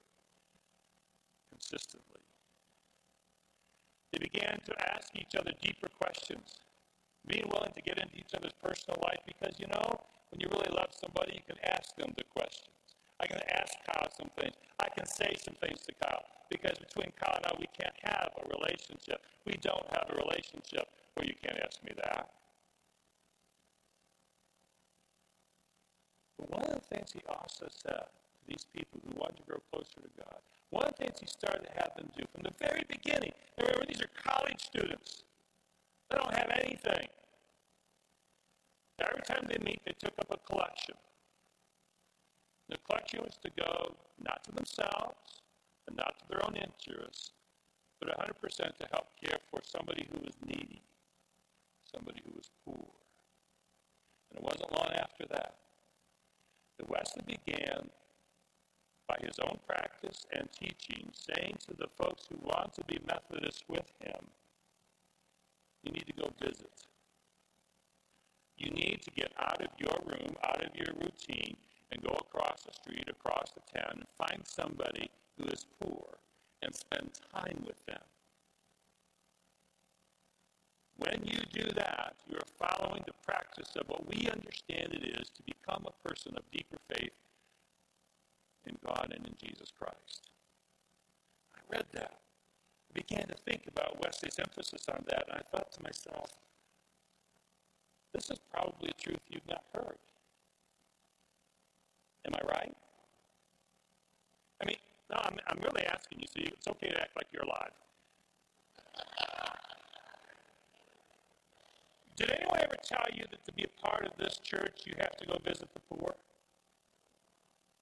consistently. 1.52 2.22
They 4.12 4.18
began 4.18 4.60
to 4.64 4.72
ask 4.96 5.12
each 5.14 5.36
other 5.36 5.52
deeper 5.60 5.88
questions, 6.00 6.60
being 7.26 7.44
willing 7.52 7.72
to 7.72 7.82
get 7.82 7.98
into 7.98 8.16
each 8.16 8.32
other's 8.36 8.56
personal 8.62 8.96
life 9.04 9.20
because, 9.26 9.52
you 9.58 9.66
know, 9.68 10.00
when 10.30 10.40
you 10.40 10.48
really 10.50 10.72
love 10.72 10.90
somebody, 10.96 11.36
you 11.36 11.44
can 11.46 11.60
ask 11.68 11.94
them 11.96 12.12
the 12.16 12.24
questions. 12.32 12.72
I 13.20 13.26
can 13.26 13.40
ask 13.52 13.72
Kyle 13.88 14.08
some 14.16 14.30
things. 14.36 14.54
I 14.80 14.88
can 14.88 15.06
say 15.06 15.36
some 15.40 15.54
things 15.60 15.80
to 15.88 15.92
Kyle 16.00 16.24
because 16.50 16.78
between 16.78 17.12
Kyle 17.18 17.36
and 17.36 17.46
I, 17.46 17.52
we 17.58 17.68
can't 17.76 17.96
have 18.04 18.30
a 18.36 18.44
relationship. 18.56 19.20
We 19.44 19.56
don't 19.60 19.86
have 19.92 20.08
a 20.12 20.16
relationship 20.16 20.88
where 21.16 21.26
you 21.26 21.34
can't 21.42 21.58
ask 21.64 21.82
me 21.82 21.92
that. 21.96 22.28
But 26.38 26.50
one 26.50 26.62
of 26.62 26.74
the 26.74 26.94
things 26.94 27.12
he 27.12 27.20
also 27.28 27.66
said 27.72 28.04
to 28.04 28.42
these 28.46 28.66
people 28.72 29.00
who 29.00 29.18
wanted 29.18 29.38
to 29.38 29.42
grow 29.48 29.60
closer 29.72 30.00
to 30.04 30.12
God, 30.20 30.36
one 30.70 30.84
of 30.84 30.94
the 30.96 31.04
things 31.04 31.18
he 31.20 31.26
started 31.26 31.64
to 31.64 31.72
have 31.80 31.96
them 31.96 32.08
do 32.16 32.24
from 32.32 32.44
the 32.44 32.52
very 32.60 32.84
beginning, 32.88 33.32
remember, 33.58 33.86
these 33.88 34.02
are 34.02 34.12
college 34.22 34.60
students. 34.60 35.24
They 36.10 36.18
don't 36.18 36.34
have 36.34 36.50
anything. 36.62 37.08
Every 39.00 39.22
time 39.22 39.48
they 39.48 39.58
meet, 39.64 39.80
they 39.84 39.92
took 39.98 40.18
up 40.20 40.30
a 40.30 40.52
collection. 40.52 40.94
The 42.68 42.78
collection 42.88 43.20
was 43.22 43.36
to 43.42 43.50
go 43.56 43.94
not 44.22 44.42
to 44.44 44.52
themselves 44.52 45.42
and 45.86 45.96
not 45.96 46.18
to 46.18 46.24
their 46.28 46.44
own 46.46 46.56
interests, 46.56 47.30
but 48.00 48.08
100% 48.18 48.76
to 48.76 48.86
help 48.92 49.06
care 49.22 49.38
for 49.50 49.60
somebody 49.64 50.06
who 50.12 50.18
was 50.20 50.34
needy, 50.44 50.82
somebody 51.96 52.20
who 52.24 52.32
was 52.36 52.50
poor. 52.64 52.86
And 54.30 54.38
it 54.38 54.42
wasn't 54.44 54.72
long 54.72 54.92
after 55.00 55.24
that 55.30 55.54
that 56.78 56.90
Wesley 56.90 57.22
began, 57.26 57.88
by 59.08 59.16
his 59.20 59.38
own 59.40 59.56
practice 59.66 60.26
and 60.32 60.48
teaching, 60.52 61.08
saying 61.14 61.56
to 61.68 61.74
the 61.76 61.86
folks 61.96 62.24
who 62.28 62.36
want 62.42 62.74
to 62.74 62.84
be 62.84 62.98
Methodists 63.06 63.62
with 63.68 63.90
him, 64.00 64.26
you 65.84 65.92
need 65.92 66.06
to 66.06 66.12
go 66.12 66.30
visit. 66.40 66.70
You 68.58 68.70
need 68.70 69.00
to 69.02 69.10
get 69.12 69.32
out 69.38 69.62
of 69.62 69.68
your 69.78 69.96
room, 70.06 70.34
out 70.44 70.62
of 70.64 70.74
your 70.74 70.92
routine, 71.00 71.56
and 71.92 72.02
go 72.02 72.14
across 72.14 72.62
the 72.62 72.72
street, 72.72 73.08
across 73.08 73.52
the 73.52 73.78
town, 73.78 74.02
and 74.02 74.06
find 74.18 74.42
somebody 74.44 75.08
who 75.38 75.46
is 75.48 75.64
poor 75.80 76.18
and 76.62 76.74
spend 76.74 77.10
time 77.32 77.62
with 77.64 77.84
them. 77.86 78.00
When 80.98 81.20
you 81.24 81.38
do 81.52 81.68
that, 81.74 82.14
you 82.28 82.36
are 82.36 82.68
following 82.68 83.02
the 83.06 83.12
practice 83.24 83.76
of 83.76 83.88
what 83.88 84.08
we 84.08 84.28
understand 84.28 84.94
it 84.94 85.20
is 85.20 85.28
to 85.28 85.42
become 85.42 85.86
a 85.86 86.08
person 86.08 86.32
of 86.36 86.50
deeper 86.50 86.78
faith 86.88 87.12
in 88.66 88.76
God 88.84 89.12
and 89.14 89.26
in 89.26 89.34
Jesus 89.42 89.68
Christ. 89.78 90.30
I 91.54 91.60
read 91.70 91.86
that. 91.92 92.12
I 92.14 92.92
began 92.94 93.26
to 93.28 93.34
think 93.44 93.62
about 93.68 94.02
Wesley's 94.02 94.38
emphasis 94.38 94.88
on 94.88 95.04
that, 95.08 95.24
and 95.28 95.38
I 95.38 95.56
thought 95.56 95.70
to 95.72 95.82
myself, 95.82 96.30
this 98.14 98.30
is 98.30 98.38
probably 98.50 98.88
a 98.88 99.02
truth 99.02 99.20
you've 99.28 99.48
not 99.48 99.64
heard. 99.74 99.98
Am 102.24 102.32
I 102.34 102.46
right? 102.48 102.76
I 104.62 104.64
mean, 104.64 104.78
no, 105.10 105.18
I'm, 105.22 105.36
I'm 105.46 105.58
really 105.62 105.84
asking 105.86 106.20
you, 106.20 106.26
so 106.26 106.40
you, 106.40 106.48
it's 106.52 106.66
okay 106.68 106.88
to 106.88 107.00
act 107.00 107.14
like 107.16 107.26
you're 107.32 107.44
alive. 107.44 107.72
Did 112.16 112.32
anyone 112.32 112.58
ever 112.62 112.76
tell 112.82 113.04
you 113.12 113.24
that 113.30 113.44
to 113.44 113.52
be 113.52 113.64
a 113.64 113.86
part 113.86 114.06
of 114.06 114.16
this 114.16 114.38
church, 114.38 114.84
you 114.86 114.94
have 114.98 115.16
to 115.18 115.26
go 115.26 115.36
visit 115.44 115.68
the 115.74 115.80
poor? 115.80 116.14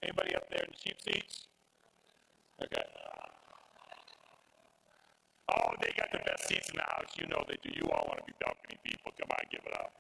Anybody 0.03 0.35
up 0.35 0.51
there 0.51 0.65
in 0.65 0.71
the 0.71 0.77
cheap 0.77 1.01
seats? 1.01 1.47
Okay. 2.63 2.83
Oh, 5.55 5.71
they 5.81 5.93
got 5.97 6.11
the 6.11 6.19
best 6.19 6.49
seats 6.49 6.69
in 6.71 6.77
the 6.77 6.83
house. 6.83 7.15
You 7.17 7.27
know 7.29 7.45
they 7.47 7.57
do. 7.63 7.71
You 7.75 7.89
all 7.91 8.05
want 8.09 8.19
to 8.19 8.25
be 8.27 8.35
balcony 8.41 8.79
people. 8.83 9.13
Come 9.19 9.31
on, 9.31 9.47
give 9.51 9.63
it 9.67 9.75
up. 9.79 9.93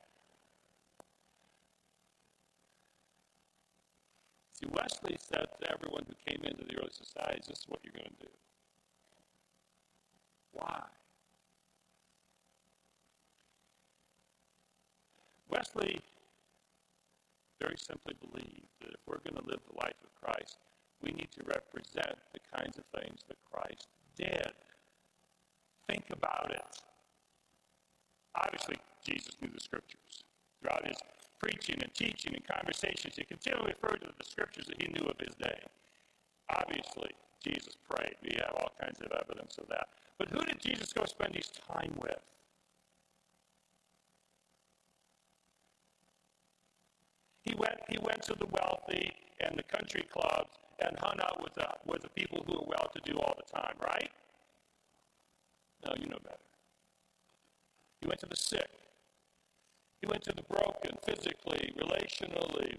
See, 4.58 4.66
Wesley 4.72 5.16
said 5.20 5.46
to 5.60 5.70
everyone 5.70 6.04
who 6.08 6.14
came 6.26 6.42
into 6.44 6.64
the 6.64 6.76
early 6.78 6.90
societies, 6.90 7.46
this 7.46 7.58
is 7.58 7.66
what 7.68 7.80
you're 7.84 7.92
going 7.92 8.10
to 8.18 8.26
do. 8.26 8.32
Why? 10.52 10.82
Wesley 15.50 16.00
very 17.60 17.76
simply 17.78 18.14
believed 18.20 18.68
that 18.80 18.90
if 18.90 19.00
we're 19.06 19.22
going 19.24 19.40
to 19.40 19.48
live 19.48 19.60
the 19.70 19.78
life 19.78 19.96
of 20.04 20.12
Christ, 20.20 20.58
we 21.02 21.12
need 21.12 21.28
to 21.32 21.44
represent 21.46 22.16
the 22.32 22.40
kinds 22.54 22.78
of 22.78 22.84
things 23.00 23.20
that 23.28 23.36
Christ 23.50 23.88
did. 24.16 24.52
Think 25.88 26.04
about 26.12 26.50
it. 26.50 26.64
Obviously, 28.34 28.76
Jesus 29.04 29.36
knew 29.40 29.50
the 29.52 29.60
scriptures. 29.60 30.24
Throughout 30.60 30.86
his 30.86 30.96
preaching 31.38 31.76
and 31.82 31.92
teaching 31.94 32.34
and 32.34 32.46
conversations, 32.46 33.14
he 33.16 33.24
continually 33.24 33.74
referred 33.80 34.00
to 34.00 34.12
the 34.16 34.24
scriptures 34.24 34.66
that 34.66 34.80
he 34.80 34.88
knew 34.88 35.06
of 35.06 35.20
his 35.20 35.34
day. 35.36 35.60
Obviously, 36.50 37.10
Jesus 37.44 37.76
prayed. 37.88 38.16
We 38.22 38.36
have 38.40 38.54
all 38.56 38.72
kinds 38.80 39.00
of 39.00 39.12
evidence 39.12 39.58
of 39.58 39.68
that. 39.68 39.88
But 40.18 40.28
who 40.28 40.44
did 40.44 40.60
Jesus 40.60 40.92
go 40.92 41.04
spend 41.04 41.34
his 41.34 41.50
time 41.68 41.94
with? 42.00 42.20
He 47.44 47.54
went, 47.54 47.78
he 47.88 47.98
went 47.98 48.22
to 48.22 48.34
the 48.34 48.46
wealthy 48.46 49.12
and 49.40 49.58
the 49.58 49.62
country 49.64 50.06
clubs 50.10 50.50
and 50.80 50.98
hung 50.98 51.20
out 51.20 51.42
with 51.42 51.54
the, 51.54 51.68
with 51.86 52.02
the 52.02 52.08
people 52.10 52.42
who 52.46 52.54
were 52.54 52.66
well 52.66 52.90
to 52.94 53.00
do 53.12 53.18
all 53.18 53.34
the 53.36 53.58
time, 53.58 53.74
right? 53.82 54.10
No, 55.84 55.92
you 56.00 56.06
know 56.06 56.18
better. 56.22 56.38
He 58.00 58.08
went 58.08 58.20
to 58.20 58.26
the 58.26 58.36
sick. 58.36 58.68
He 60.00 60.06
went 60.08 60.22
to 60.24 60.32
the 60.32 60.42
broken 60.42 60.96
physically, 61.06 61.72
relationally. 61.78 62.78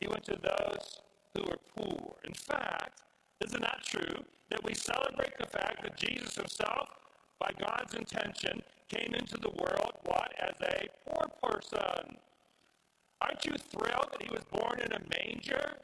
He 0.00 0.08
went 0.08 0.24
to 0.24 0.36
those 0.36 1.00
who 1.34 1.42
were 1.44 1.58
poor. 1.76 2.16
In 2.24 2.34
fact, 2.34 3.00
is 3.40 3.52
it 3.52 3.60
not 3.60 3.82
true 3.84 4.24
that 4.50 4.64
we 4.64 4.74
celebrate 4.74 5.36
the 5.38 5.46
fact 5.46 5.82
that 5.82 5.96
Jesus 5.96 6.36
himself, 6.36 6.88
by 7.38 7.50
God's 7.58 7.94
intention, 7.94 8.62
came 8.88 9.14
into 9.14 9.36
the 9.38 9.50
world, 9.50 9.92
what, 10.04 10.32
as 10.38 10.54
a 10.62 10.88
poor 11.06 11.28
person? 11.42 12.16
Aren't 13.20 13.44
you 13.46 13.54
thrilled 13.70 14.08
that 14.12 14.22
he 14.22 14.30
was 14.30 14.44
born 14.44 14.80
in 14.80 14.92
a 14.92 15.00
manger? 15.08 15.78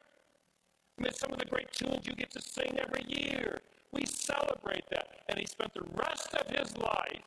I 0.99 1.03
mean, 1.03 1.13
some 1.15 1.33
of 1.33 1.39
the 1.39 1.47
great 1.47 1.73
tunes 1.73 2.07
you 2.07 2.15
get 2.15 2.31
to 2.33 2.43
sing 2.43 2.79
every 2.79 3.05
year. 3.09 3.61
We 3.93 4.05
celebrate 4.07 4.85
that. 4.91 5.09
And 5.29 5.39
he 5.39 5.47
spent 5.47 5.73
the 5.75 5.85
rest 5.95 6.35
of 6.35 6.47
his 6.49 6.77
life 6.77 7.23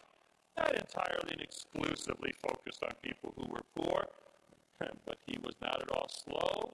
not 0.58 0.74
entirely 0.74 1.32
and 1.32 1.42
exclusively 1.42 2.34
focused 2.42 2.84
on 2.84 2.92
people 3.02 3.34
who 3.36 3.52
were 3.52 3.64
poor, 3.76 4.06
but 5.06 5.18
he 5.26 5.38
was 5.44 5.56
not 5.62 5.82
at 5.82 5.92
all 5.92 6.08
slow 6.10 6.72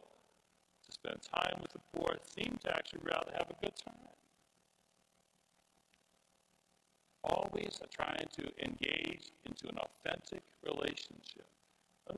to 0.85 0.91
spend 0.91 1.17
time 1.33 1.59
with 1.61 1.71
the 1.71 1.79
poor, 1.93 2.15
seemed 2.35 2.59
to 2.61 2.75
actually 2.75 3.01
rather 3.03 3.31
have 3.33 3.49
a 3.49 3.65
good 3.65 3.75
time. 3.83 3.95
Always 7.23 7.79
trying 7.91 8.27
to 8.33 8.43
engage 8.65 9.31
into 9.45 9.69
an 9.69 9.77
authentic 9.77 10.41
relationship. 10.63 11.45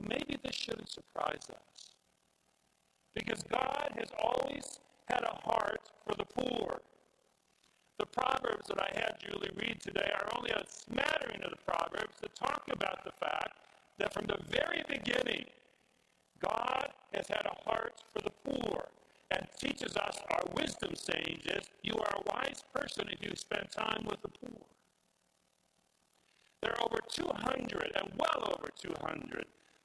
Maybe 0.02 0.36
this 0.42 0.54
shouldn't 0.54 0.90
surprise 0.90 1.46
us. 1.50 1.94
Because 3.14 3.42
God 3.44 3.92
has 3.96 4.08
always 4.18 4.80
had 5.08 5.22
a 5.22 5.48
heart 5.48 5.80
for 6.06 6.14
the 6.16 6.24
poor. 6.24 6.80
The 7.98 8.06
Proverbs 8.06 8.66
that 8.68 8.80
I 8.80 8.90
had 8.94 9.16
Julie 9.20 9.52
read 9.56 9.80
today 9.80 10.10
are 10.14 10.36
only 10.36 10.50
a 10.50 10.64
smattering 10.66 11.42
of 11.44 11.50
the 11.50 11.72
Proverbs 11.72 12.16
that 12.20 12.34
talk 12.34 12.64
about 12.72 13.04
the 13.04 13.12
fact 13.12 13.58
that 13.98 14.12
from 14.12 14.26
the 14.26 14.38
very 14.50 14.82
beginning, 14.88 15.44
God 16.40 16.88
has 17.12 17.28
had 17.28 17.46
a 17.46 17.70
heart 17.70 17.94
for 18.12 18.20
the 18.20 18.32
poor 18.44 18.88
and 19.30 19.46
teaches 19.58 19.96
us 19.96 20.18
our 20.30 20.42
wisdom 20.54 20.94
saying 20.94 21.40
is 21.46 21.64
you 21.82 21.94
are 21.94 22.16
a 22.16 22.34
wise 22.34 22.64
person 22.74 23.08
if 23.10 23.22
you 23.22 23.32
spend 23.36 23.70
time 23.70 24.04
with 24.08 24.20
the 24.22 24.28
poor. 24.28 24.60
There 26.62 26.72
are 26.72 26.84
over 26.84 26.98
200 27.10 27.92
and 27.96 28.12
well 28.18 28.54
over 28.56 28.68
200 28.80 29.44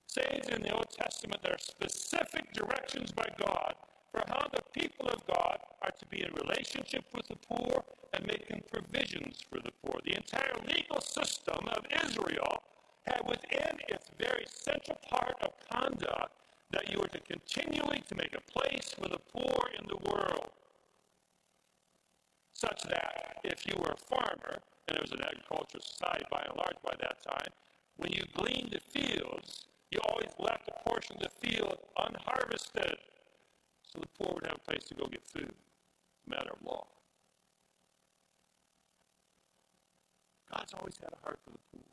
sayings 0.09 0.47
in 0.49 0.63
the 0.63 0.73
Old 0.73 0.89
Testament 0.91 1.41
that 1.43 1.53
are 1.53 1.59
specific 1.59 2.51
directions 2.53 3.11
by 3.11 3.27
God 3.39 3.75
for 4.11 4.23
how 4.27 4.47
the 4.51 4.63
people 4.73 5.07
of 5.07 5.25
God 5.27 5.59
are 5.83 5.91
to 5.91 6.05
be 6.07 6.23
in 6.23 6.33
relationship 6.33 7.05
with 7.13 7.27
the 7.27 7.35
poor 7.35 7.83
and 8.13 8.25
making 8.25 8.63
provisions 8.71 9.43
for 9.49 9.59
the 9.59 9.71
poor. 9.83 10.01
The 10.03 10.17
entire 10.17 10.55
legal 10.65 10.99
system 11.01 11.67
of 11.69 11.85
Israel 12.05 12.63
had 13.05 13.21
within 13.27 13.77
its 13.87 14.09
very 14.17 14.45
central 14.47 14.97
part 15.09 15.35
of 15.41 15.51
conduct 15.69 16.33
that 16.71 16.89
you 16.91 16.99
were 16.99 17.07
to 17.07 17.19
continually 17.21 18.03
to 18.07 18.15
make 18.15 18.35
a 18.35 18.51
place 18.51 18.93
for 18.93 19.09
the 19.09 19.19
poor 19.33 19.69
in 19.77 19.85
the 19.87 19.97
world. 20.09 20.49
Such 22.53 22.81
that 22.83 23.37
if 23.43 23.65
you 23.67 23.75
were 23.79 23.93
a 23.93 24.15
farmer, 24.15 24.59
and 24.87 24.97
it 24.97 25.01
was 25.01 25.11
an 25.11 25.21
agricultural 25.23 25.81
society 25.81 26.25
by 26.31 26.43
and 26.47 26.57
large 26.57 26.77
by 26.83 26.95
that 26.99 27.23
time, 27.23 27.51
when 27.97 28.11
you 28.11 28.23
gleaned 28.33 28.71
the 28.71 28.79
fields, 28.79 29.68
you 29.91 29.99
always 30.07 30.31
left 30.37 30.69
a 30.69 30.89
portion 30.89 31.17
of 31.17 31.23
the 31.23 31.47
field 31.47 31.77
unharvested 31.97 32.97
so 33.83 33.99
the 33.99 34.07
poor 34.17 34.35
would 34.35 34.45
have 34.45 34.57
a 34.57 34.71
place 34.71 34.83
to 34.85 34.95
go 34.95 35.05
get 35.07 35.25
food. 35.25 35.53
Matter 36.27 36.51
of 36.51 36.65
law. 36.65 36.85
God's 40.51 40.73
always 40.73 40.95
had 41.01 41.13
a 41.13 41.25
heart 41.25 41.39
for 41.43 41.51
the 41.51 41.59
poor. 41.71 41.85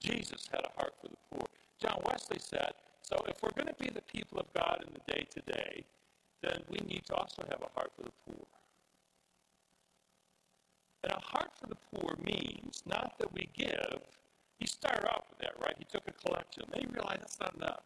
Jesus 0.00 0.46
had 0.52 0.60
a 0.60 0.80
heart 0.80 0.94
for 1.00 1.08
the 1.08 1.16
poor. 1.30 1.46
John 1.80 2.00
Wesley 2.06 2.38
said, 2.38 2.72
so 3.02 3.16
if 3.28 3.42
we're 3.42 3.50
going 3.50 3.68
to 3.68 3.82
be 3.82 3.90
the 3.90 4.02
people 4.02 4.38
of 4.38 4.52
God 4.52 4.84
in 4.86 4.92
the 4.92 5.12
day 5.12 5.26
to 5.34 5.40
day, 5.40 5.84
then 6.42 6.62
we 6.68 6.78
need 6.86 7.04
to 7.06 7.14
also 7.14 7.42
have 7.48 7.62
a 7.62 7.72
heart 7.74 7.92
for 7.96 8.02
the 8.02 8.12
poor. 8.26 8.46
And 11.04 11.12
a 11.12 11.20
heart 11.20 11.50
for 11.58 11.68
the 11.68 11.76
poor 11.92 12.16
means 12.24 12.82
not 12.84 13.18
that 13.18 13.32
we 13.32 13.48
give 13.56 14.00
he 14.58 14.66
started 14.66 15.08
off 15.08 15.24
with 15.30 15.38
that, 15.40 15.54
right? 15.60 15.74
He 15.78 15.84
took 15.84 16.02
a 16.08 16.12
collection. 16.12 16.64
Then 16.72 16.82
he 16.82 16.94
realized 16.94 17.20
that's 17.20 17.40
not 17.40 17.54
enough. 17.56 17.82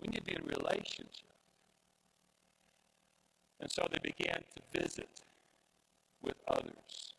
We 0.00 0.08
need 0.08 0.18
to 0.18 0.24
be 0.24 0.36
in 0.36 0.44
relationship. 0.44 1.24
And 3.60 3.70
so 3.70 3.86
they 3.90 3.98
began 3.98 4.42
to 4.54 4.80
visit 4.80 5.08
with 6.22 6.36
others 6.46 7.14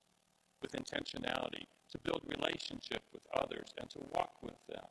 with 0.61 0.71
intentionality, 0.73 1.65
to 1.91 1.97
build 1.99 2.21
relationship 2.27 3.01
with 3.13 3.23
others, 3.33 3.67
and 3.79 3.89
to 3.89 3.99
walk 4.13 4.33
with 4.41 4.59
them. 4.67 4.85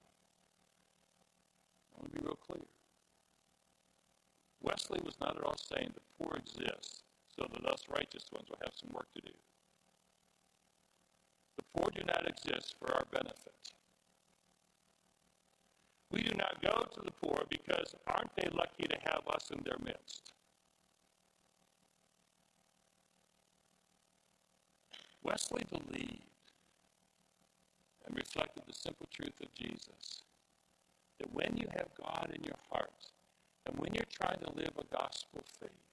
I 1.92 2.00
want 2.00 2.12
to 2.12 2.20
be 2.20 2.24
real 2.24 2.38
clear. 2.46 2.64
Wesley 4.62 5.00
was 5.04 5.14
not 5.20 5.36
at 5.36 5.44
all 5.44 5.56
saying 5.56 5.92
the 5.94 6.24
poor 6.24 6.36
exist 6.36 7.02
so 7.36 7.46
that 7.52 7.72
us 7.72 7.84
righteous 7.88 8.24
ones 8.32 8.48
will 8.48 8.58
have 8.62 8.74
some 8.74 8.90
work 8.92 9.06
to 9.14 9.20
do. 9.20 9.32
The 11.58 11.64
poor 11.74 11.90
do 11.92 12.02
not 12.06 12.26
exist 12.26 12.76
for 12.78 12.94
our 12.94 13.04
benefit. 13.10 13.52
We 16.12 16.22
do 16.22 16.34
not 16.36 16.62
go 16.62 16.86
to 16.94 17.00
the 17.04 17.10
poor 17.10 17.42
because 17.50 17.94
aren't 18.06 18.34
they 18.36 18.48
lucky 18.52 18.86
to 18.86 18.96
have 19.10 19.26
us 19.28 19.50
in 19.50 19.62
their 19.64 19.76
midst? 19.84 20.32
Wesley 25.24 25.64
believed 25.70 26.22
and 28.06 28.16
reflected 28.16 28.62
the 28.66 28.74
simple 28.74 29.08
truth 29.12 29.34
of 29.42 29.52
Jesus 29.54 30.22
that 31.18 31.34
when 31.34 31.56
you 31.56 31.66
have 31.76 31.88
God 32.00 32.30
in 32.34 32.44
your 32.44 32.58
heart 32.70 32.92
and 33.66 33.76
when 33.78 33.92
you're 33.92 34.04
trying 34.12 34.38
to 34.38 34.52
live 34.54 34.72
a 34.78 34.96
gospel 34.96 35.42
faith, 35.60 35.87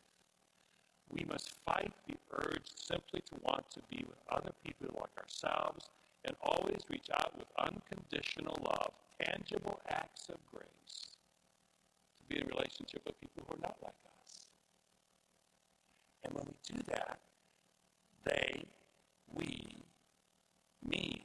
we 1.11 1.25
must 1.25 1.51
fight 1.65 1.91
the 2.07 2.15
urge 2.33 2.65
simply 2.75 3.21
to 3.21 3.35
want 3.43 3.69
to 3.71 3.79
be 3.89 4.03
with 4.07 4.17
other 4.29 4.51
people 4.63 4.87
like 4.95 5.17
ourselves 5.17 5.85
and 6.25 6.35
always 6.41 6.79
reach 6.89 7.07
out 7.13 7.31
with 7.37 7.47
unconditional 7.59 8.57
love, 8.63 8.91
tangible 9.21 9.79
acts 9.89 10.27
of 10.29 10.37
grace 10.51 11.17
to 12.17 12.23
be 12.27 12.41
in 12.41 12.47
relationship 12.47 13.01
with 13.05 13.19
people 13.21 13.43
who 13.47 13.55
are 13.55 13.61
not 13.61 13.77
like 13.83 13.93
us. 14.19 14.47
And 16.23 16.33
when 16.33 16.45
we 16.47 16.75
do 16.75 16.81
that, 16.87 17.19
they, 18.25 18.63
we, 19.35 19.83
me, 20.87 21.21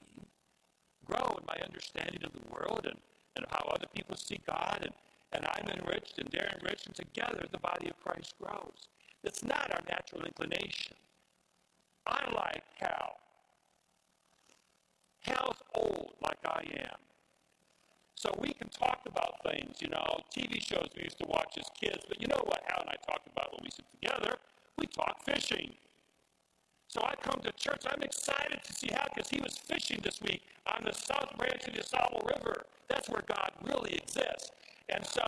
grow 1.07 1.37
in 1.39 1.45
my 1.47 1.57
understanding 1.65 2.23
of 2.25 2.33
the 2.33 2.53
world 2.53 2.83
and, 2.85 2.99
and 3.37 3.47
how 3.51 3.65
other 3.73 3.87
people 3.95 4.17
see 4.17 4.39
God, 4.47 4.81
and, 4.83 4.93
and 5.33 5.47
I'm 5.47 5.69
enriched 5.69 6.19
and 6.19 6.29
they're 6.31 6.55
enriched, 6.61 6.87
and 6.87 6.95
together 6.95 7.47
the 7.51 7.59
body 7.59 7.89
of 7.89 7.99
Christ 8.05 8.35
grows. 8.39 8.89
It's 9.23 9.45
not 9.45 9.71
our 9.73 9.83
natural 9.89 10.23
inclination. 10.25 10.95
I 12.07 12.25
like 12.35 12.65
Hal. 12.79 13.17
Hal's 15.21 15.63
old 15.75 16.15
like 16.23 16.39
I 16.47 16.63
am. 16.89 16.99
So 18.15 18.35
we 18.41 18.53
can 18.53 18.69
talk 18.69 19.01
about 19.07 19.43
things, 19.45 19.77
you 19.81 19.89
know, 19.89 20.21
TV 20.35 20.61
shows 20.61 20.89
we 20.97 21.05
used 21.05 21.19
to 21.19 21.27
watch 21.29 21.57
as 21.59 21.67
kids, 21.81 22.05
but 22.09 22.21
you 22.21 22.29
know 22.29 22.41
what 22.45 22.63
Hal 22.69 22.81
and 22.81 22.91
I 22.91 22.97
talk 23.11 23.23
about 23.33 23.53
when 23.53 23.61
we 23.65 23.71
sit 23.71 23.87
together? 24.01 24.37
We 24.79 24.87
talk 24.87 25.25
fishing. 25.25 25.73
So 26.89 27.01
I 27.03 27.15
come 27.23 27.41
to 27.43 27.53
church, 27.53 27.83
I'm 27.87 28.03
excited 28.03 28.61
to 28.65 28.73
see 28.73 28.89
Hal 28.93 29.07
because 29.15 29.31
he 29.31 29.41
was 29.41 29.57
fishing 29.59 30.01
this 30.03 30.21
week 30.23 30.43
on 30.67 30.83
the 30.85 30.93
south 30.93 31.37
branch 31.39 31.67
of 31.69 31.75
the 31.75 31.83
AuSable 31.83 32.27
River. 32.37 32.65
That's 32.89 33.09
where 33.09 33.23
God 33.27 33.53
really 33.63 33.95
exists. 33.95 34.51
And 34.89 35.07
so, 35.07 35.23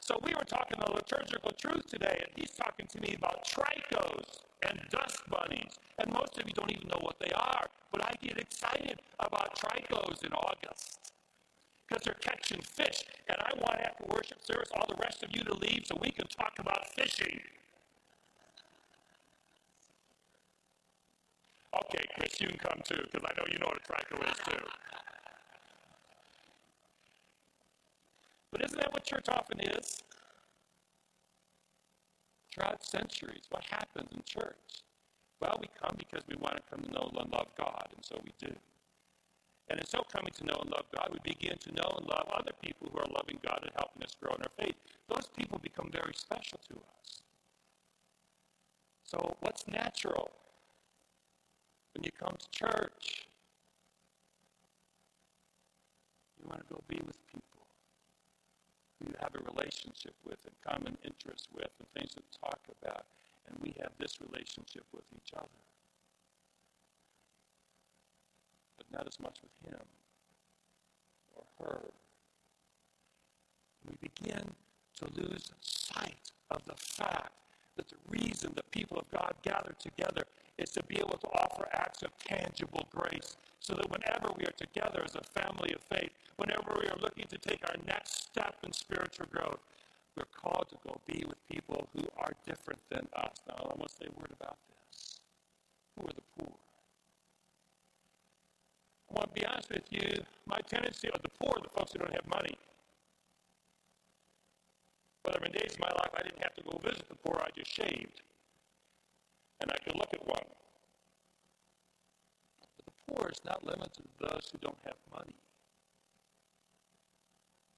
so 0.00 0.18
we 0.24 0.32
were 0.34 0.44
talking 0.44 0.78
the 0.78 0.92
liturgical 0.92 1.50
truth 1.52 1.86
today, 1.88 2.24
and 2.24 2.32
he's 2.36 2.54
talking 2.56 2.86
to 2.86 3.00
me 3.00 3.14
about 3.16 3.44
tricos 3.44 4.40
and 4.68 4.80
dust 4.90 5.18
bunnies. 5.28 5.72
And 5.98 6.12
most 6.12 6.38
of 6.38 6.46
you 6.46 6.54
don't 6.54 6.70
even 6.70 6.88
know 6.88 7.00
what 7.02 7.18
they 7.18 7.32
are, 7.32 7.66
but 7.92 8.04
I 8.04 8.12
get 8.22 8.38
excited 8.38 9.00
about 9.20 9.56
tricos 9.56 10.24
in 10.24 10.32
August 10.32 10.98
because 11.86 12.04
they're 12.04 12.20
catching 12.20 12.60
fish. 12.60 13.02
And 13.28 13.38
I 13.40 13.50
want 13.58 13.80
after 13.80 14.04
worship 14.08 14.42
service 14.44 14.70
all 14.74 14.86
the 14.88 15.00
rest 15.02 15.22
of 15.22 15.30
you 15.34 15.42
to 15.44 15.54
leave 15.54 15.84
so 15.86 15.98
we 16.00 16.10
can 16.10 16.26
talk 16.28 16.58
about 16.58 16.88
fishing. 16.94 17.40
Okay, 21.74 22.04
Chris, 22.16 22.40
you 22.40 22.48
can 22.48 22.58
come 22.58 22.80
too, 22.84 23.02
because 23.10 23.28
I 23.28 23.34
know 23.36 23.46
you 23.50 23.58
know 23.58 23.66
what 23.68 23.78
a 23.78 23.92
trico 23.92 24.30
is 24.30 24.38
too. 24.46 24.66
But 28.50 28.64
isn't 28.64 28.78
that 28.78 28.92
what 28.92 29.04
church 29.04 29.26
often 29.28 29.60
is? 29.60 30.02
Throughout 32.52 32.84
centuries, 32.84 33.42
what 33.50 33.64
happens 33.64 34.10
in 34.12 34.22
church? 34.24 34.82
Well, 35.40 35.58
we 35.60 35.68
come 35.80 35.94
because 35.98 36.22
we 36.28 36.36
want 36.36 36.56
to 36.56 36.62
come 36.70 36.82
to 36.82 36.92
know 36.92 37.10
and 37.16 37.30
love 37.30 37.48
God, 37.56 37.88
and 37.94 38.04
so 38.04 38.20
we 38.24 38.32
do. 38.38 38.52
And 39.68 39.78
in 39.78 39.86
so 39.86 40.02
coming 40.10 40.32
to 40.38 40.46
know 40.46 40.58
and 40.62 40.70
love 40.70 40.86
God, 40.96 41.10
we 41.12 41.18
begin 41.22 41.58
to 41.58 41.72
know 41.74 41.94
and 41.98 42.06
love 42.06 42.26
other 42.32 42.52
people 42.62 42.88
who 42.90 42.98
are 42.98 43.06
loving 43.14 43.38
God 43.46 43.60
and 43.62 43.70
helping 43.76 44.02
us 44.02 44.16
grow 44.20 44.34
in 44.34 44.42
our 44.42 44.50
faith. 44.58 44.74
Those 45.08 45.28
people 45.36 45.60
become 45.62 45.90
very 45.92 46.14
special 46.14 46.58
to 46.70 46.74
us. 46.74 47.22
So, 49.04 49.36
what's 49.40 49.68
natural 49.68 50.30
when 51.94 52.02
you 52.02 52.10
come 52.18 52.34
to 52.38 52.50
church? 52.50 53.26
You 56.40 56.48
want 56.48 56.66
to 56.66 56.74
go 56.74 56.82
be 56.88 56.98
with 57.06 57.16
people 57.26 57.57
who 58.98 59.10
you 59.10 59.14
have 59.20 59.34
a 59.34 59.42
relationship 59.54 60.14
with 60.24 60.38
and 60.44 60.54
common 60.66 60.96
interests 61.04 61.48
with 61.54 61.70
and 61.78 61.88
things 61.94 62.14
to 62.14 62.22
talk 62.40 62.60
about. 62.82 63.04
And 63.48 63.56
we 63.62 63.74
have 63.80 63.92
this 63.98 64.18
relationship 64.20 64.84
with 64.92 65.04
each 65.14 65.32
other. 65.34 65.62
But 68.76 68.86
not 68.92 69.06
as 69.06 69.18
much 69.20 69.38
with 69.42 69.72
him 69.72 69.86
or 71.36 71.44
her. 71.64 71.80
We 73.88 73.96
begin 74.00 74.44
to 75.00 75.06
lose 75.14 75.50
sight 75.60 76.30
of 76.50 76.64
the 76.66 76.76
fact 76.76 77.32
that 77.76 77.88
the 77.88 77.96
reason 78.08 78.52
the 78.54 78.62
people 78.70 78.98
of 78.98 79.10
God 79.10 79.34
gather 79.42 79.74
together 79.78 80.24
is 80.58 80.70
to 80.70 80.82
be 80.84 80.96
able 80.96 81.16
to 81.16 81.28
offer 81.28 81.68
acts 81.72 82.02
of 82.02 82.10
tangible 82.18 82.86
grace 82.90 83.36
so 83.60 83.74
that 83.74 83.90
whenever 83.90 84.32
we 84.36 84.44
are 84.44 84.56
together 84.56 85.02
as 85.04 85.14
a 85.14 85.40
family 85.40 85.72
of 85.72 85.80
faith, 85.82 86.10
whenever 86.38 86.80
we 86.80 86.88
are 86.88 86.98
looking 87.02 87.26
to 87.26 87.38
take 87.38 87.60
our 87.68 87.76
next 87.86 88.30
step 88.30 88.56
in 88.64 88.72
spiritual 88.72 89.26
growth, 89.30 89.60
we're 90.16 90.32
called 90.34 90.66
to 90.70 90.76
go 90.86 90.96
be 91.06 91.22
with 91.28 91.38
people 91.48 91.86
who 91.94 92.02
are 92.16 92.32
different 92.46 92.80
than 92.90 93.06
us. 93.14 93.36
Now, 93.46 93.70
I 93.70 93.74
want 93.76 93.90
to 93.90 93.96
say 93.96 94.06
a 94.08 94.18
word 94.18 94.32
about 94.40 94.56
this. 94.70 95.20
Who 95.94 96.06
are 96.06 96.16
the 96.16 96.26
poor? 96.38 96.54
I 99.10 99.14
want 99.14 99.34
to 99.34 99.40
be 99.40 99.46
honest 99.46 99.70
with 99.70 99.86
you. 99.90 100.24
My 100.46 100.58
tendency, 100.66 101.08
of 101.12 101.22
the 101.22 101.30
poor, 101.40 101.54
the 101.62 101.70
folks 101.76 101.92
who 101.92 101.98
don't 101.98 102.14
have 102.14 102.28
money. 102.30 102.56
But 105.22 105.34
there 105.34 105.42
been 105.42 105.52
days 105.52 105.74
in 105.74 105.80
my 105.80 105.92
life 105.92 106.10
I 106.16 106.22
didn't 106.22 106.42
have 106.42 106.54
to 106.54 106.62
go 106.62 106.78
visit 106.82 107.08
the 107.08 107.16
poor, 107.16 107.38
I 107.42 107.50
just 107.54 107.70
shaved 107.74 108.22
and 109.60 109.70
I 109.72 109.76
could 109.78 109.96
look 109.96 110.12
at 110.12 110.24
one. 110.26 110.48
But 112.76 112.86
the 112.86 113.12
poor 113.12 113.28
is 113.30 113.40
not 113.44 113.64
limited 113.64 113.92
to 113.96 114.28
those 114.28 114.48
who 114.52 114.58
don't 114.58 114.78
have 114.84 114.96
money. 115.12 115.34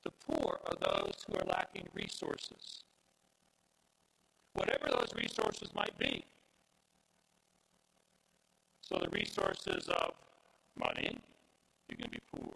The 0.04 0.10
poor 0.10 0.60
are 0.64 0.76
those 0.80 1.14
who 1.26 1.34
are 1.34 1.46
lacking 1.46 1.88
resources. 1.94 2.84
Whatever 4.54 4.88
those 4.90 5.10
resources 5.14 5.68
might 5.74 5.96
be. 5.98 6.24
So 8.82 8.98
the 8.98 9.10
resources 9.10 9.86
of 9.88 10.14
money, 10.76 11.16
you're 11.88 11.96
going 11.96 12.04
to 12.04 12.10
be 12.10 12.22
poor. 12.34 12.54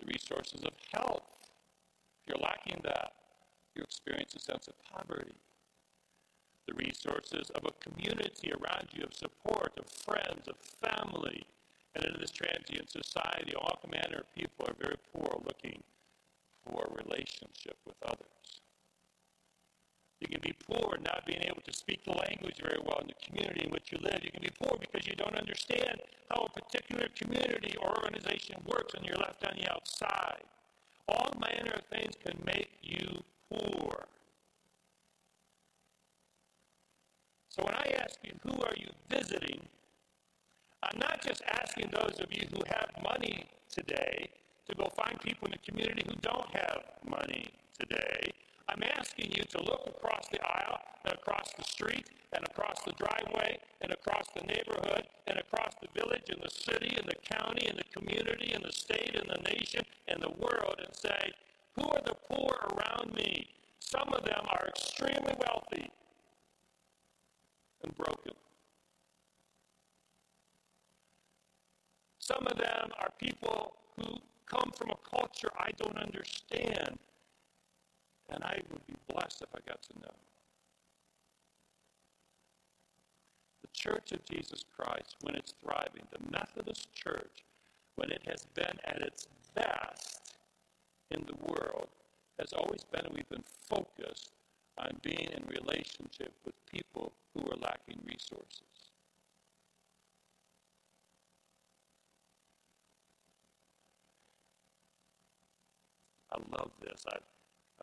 The 0.00 0.06
resources 0.06 0.60
of 0.62 0.72
health, 0.92 1.22
if 2.22 2.28
you're 2.28 2.42
lacking 2.42 2.80
that, 2.84 3.12
you 3.76 3.82
experience 3.82 4.34
a 4.34 4.40
sense 4.40 4.66
of 4.66 4.74
poverty 4.82 5.34
the 6.68 6.74
resources 6.74 7.50
of 7.54 7.64
a 7.64 7.72
community 7.80 8.52
around 8.52 8.88
you 8.92 9.02
of 9.02 9.14
support, 9.14 9.72
of 9.78 9.88
friends, 9.88 10.46
of 10.46 10.56
family. 10.56 11.42
And 11.94 12.04
in 12.04 12.20
this 12.20 12.30
transient 12.30 12.90
society, 12.90 13.54
all 13.56 13.80
manner 13.90 14.18
of 14.18 14.34
people 14.34 14.66
are 14.68 14.74
very 14.78 14.96
poor 15.12 15.40
looking 15.44 15.82
for 16.68 16.86
relationship 17.04 17.76
with 17.86 17.96
others. 18.04 18.38
You 20.20 20.28
can 20.28 20.40
be 20.42 20.54
poor 20.66 20.98
not 21.04 21.24
being 21.26 21.42
able 21.42 21.62
to 21.62 21.72
speak 21.72 22.04
the 22.04 22.12
language 22.12 22.58
very 22.60 22.80
well 22.84 22.98
in 23.00 23.08
the 23.08 23.26
community 23.26 23.66
in 23.66 23.70
which 23.70 23.92
you 23.92 23.98
live. 24.02 24.20
You 24.22 24.32
can 24.32 24.42
be 24.42 24.50
poor 24.60 24.76
because 24.78 25.06
you 25.06 25.14
don't 25.14 25.36
understand 25.38 26.00
how 26.30 26.42
a 26.42 26.60
particular 26.60 27.06
community 27.14 27.76
or 27.80 27.96
organization 28.02 28.56
works 28.66 28.94
and 28.94 29.06
you're 29.06 29.16
left 29.16 29.46
on 29.46 29.54
the 29.56 29.70
outside. 29.72 30.42
All 31.08 31.30
manner 31.40 31.72
of 31.78 31.84
things 31.86 32.14
can 32.24 32.36
make 32.44 32.68
you 32.82 33.22
poor. 33.50 34.06
So 37.50 37.64
when 37.64 37.74
I 37.74 38.02
ask 38.02 38.18
you, 38.24 38.32
who 38.42 38.60
are 38.62 38.74
you 38.76 38.90
visiting? 39.08 39.60
I'm 40.82 40.98
not 40.98 41.22
just 41.22 41.42
asking 41.48 41.90
those 41.92 42.18
of 42.20 42.26
you 42.30 42.46
who 42.52 42.62
have 42.66 42.90
money 43.02 43.46
today 43.70 44.30
to 44.68 44.74
go 44.76 44.88
find 44.96 45.18
people 45.20 45.48
in 45.48 45.52
the 45.52 45.70
community 45.70 46.04
who 46.06 46.14
don't 46.20 46.50
have 46.54 46.82
money 47.08 47.48
today. 47.78 48.30
I'm 48.68 48.82
asking 48.98 49.32
you 49.32 49.42
to 49.42 49.62
look 49.64 49.88
across 49.88 50.28
the 50.28 50.40
aisle 50.44 50.80
and 51.04 51.14
across 51.14 51.50
the 51.56 51.64
street 51.64 52.06
and 52.34 52.44
across 52.44 52.82
the 52.84 52.92
driveway 52.92 53.58
and 53.80 53.92
across 53.92 54.26
the 54.34 54.44
neighborhood 54.44 55.06
and 55.26 55.38
across 55.38 55.72
the 55.80 55.88
village 55.98 56.28
and 56.28 56.42
the 56.42 56.50
city 56.50 56.94
and 56.96 57.08
the 57.08 57.16
county 57.34 57.66
and 57.66 57.78
the 57.78 57.98
community 57.98 58.52
and 58.52 58.62
the 58.62 58.72
state 58.72 59.16
and 59.16 59.28
the 59.30 59.50
nation 59.50 59.82
and 60.08 60.22
the 60.22 60.30
world 60.38 60.76
and 60.84 60.94
say, 60.94 61.32
who 61.76 61.88
are 61.88 62.02
the 62.04 62.16
poor 62.28 62.54
around 62.72 63.14
me? 63.14 63.48
Some 63.80 64.08
of 64.12 64.24
them 64.24 64.44
are 64.50 64.68
extremely 64.68 65.34
wealthy 65.46 65.90
and 67.82 67.96
broken. 67.96 68.34
Some 72.18 72.46
of 72.46 72.58
them 72.58 72.90
are 72.98 73.08
people 73.18 73.72
who 73.96 74.18
come 74.48 74.70
from 74.76 74.90
a 74.90 75.16
culture 75.16 75.50
I 75.58 75.70
don't 75.76 75.98
understand, 75.98 76.98
and 78.30 78.44
I 78.44 78.60
would 78.70 78.86
be 78.86 78.94
blessed 79.08 79.42
if 79.42 79.48
I 79.54 79.58
got 79.68 79.82
to 79.82 80.00
know. 80.00 80.14
The 83.62 83.68
Church 83.72 84.12
of 84.12 84.24
Jesus 84.24 84.64
Christ, 84.76 85.16
when 85.22 85.34
it's 85.34 85.54
thriving, 85.62 86.06
the 86.10 86.30
Methodist 86.30 86.92
Church, 86.94 87.44
when 87.96 88.10
it 88.10 88.22
has 88.26 88.44
been 88.54 88.78
at 88.84 89.02
its 89.02 89.28
best 89.54 90.34
in 91.10 91.24
the 91.26 91.36
world, 91.46 91.88
has 92.38 92.52
always 92.52 92.84
been, 92.92 93.02
we've 93.14 93.28
been 93.28 93.44
focused 93.68 94.30
on 94.78 94.92
being 95.02 95.28
in 95.32 95.44
relationship 95.48 96.32
with 96.44 96.54
people 96.66 97.12
who 97.34 97.40
are 97.40 97.56
lacking 97.60 97.98
resources. 98.06 98.67
I 106.32 106.36
love 106.56 106.70
this. 106.80 107.04
I, 107.08 107.16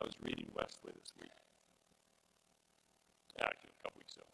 I 0.00 0.04
was 0.04 0.14
reading 0.22 0.46
Wesley 0.54 0.92
this 0.94 1.12
week, 1.20 1.32
actually 3.40 3.70
a 3.74 3.82
couple 3.82 3.98
weeks 3.98 4.14
ago. 4.14 4.26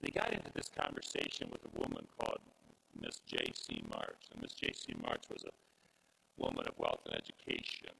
And 0.00 0.08
he 0.08 0.12
got 0.12 0.32
into 0.32 0.52
this 0.54 0.70
conversation 0.70 1.48
with 1.50 1.62
a 1.66 1.80
woman 1.80 2.06
called 2.18 2.40
Miss 3.00 3.20
J.C. 3.26 3.82
March. 3.90 4.22
And 4.32 4.42
Miss 4.42 4.52
J.C. 4.52 4.94
March 5.02 5.22
was 5.30 5.44
a 5.44 5.54
woman 6.40 6.66
of 6.68 6.78
wealth 6.78 7.00
and 7.06 7.14
education. 7.14 7.94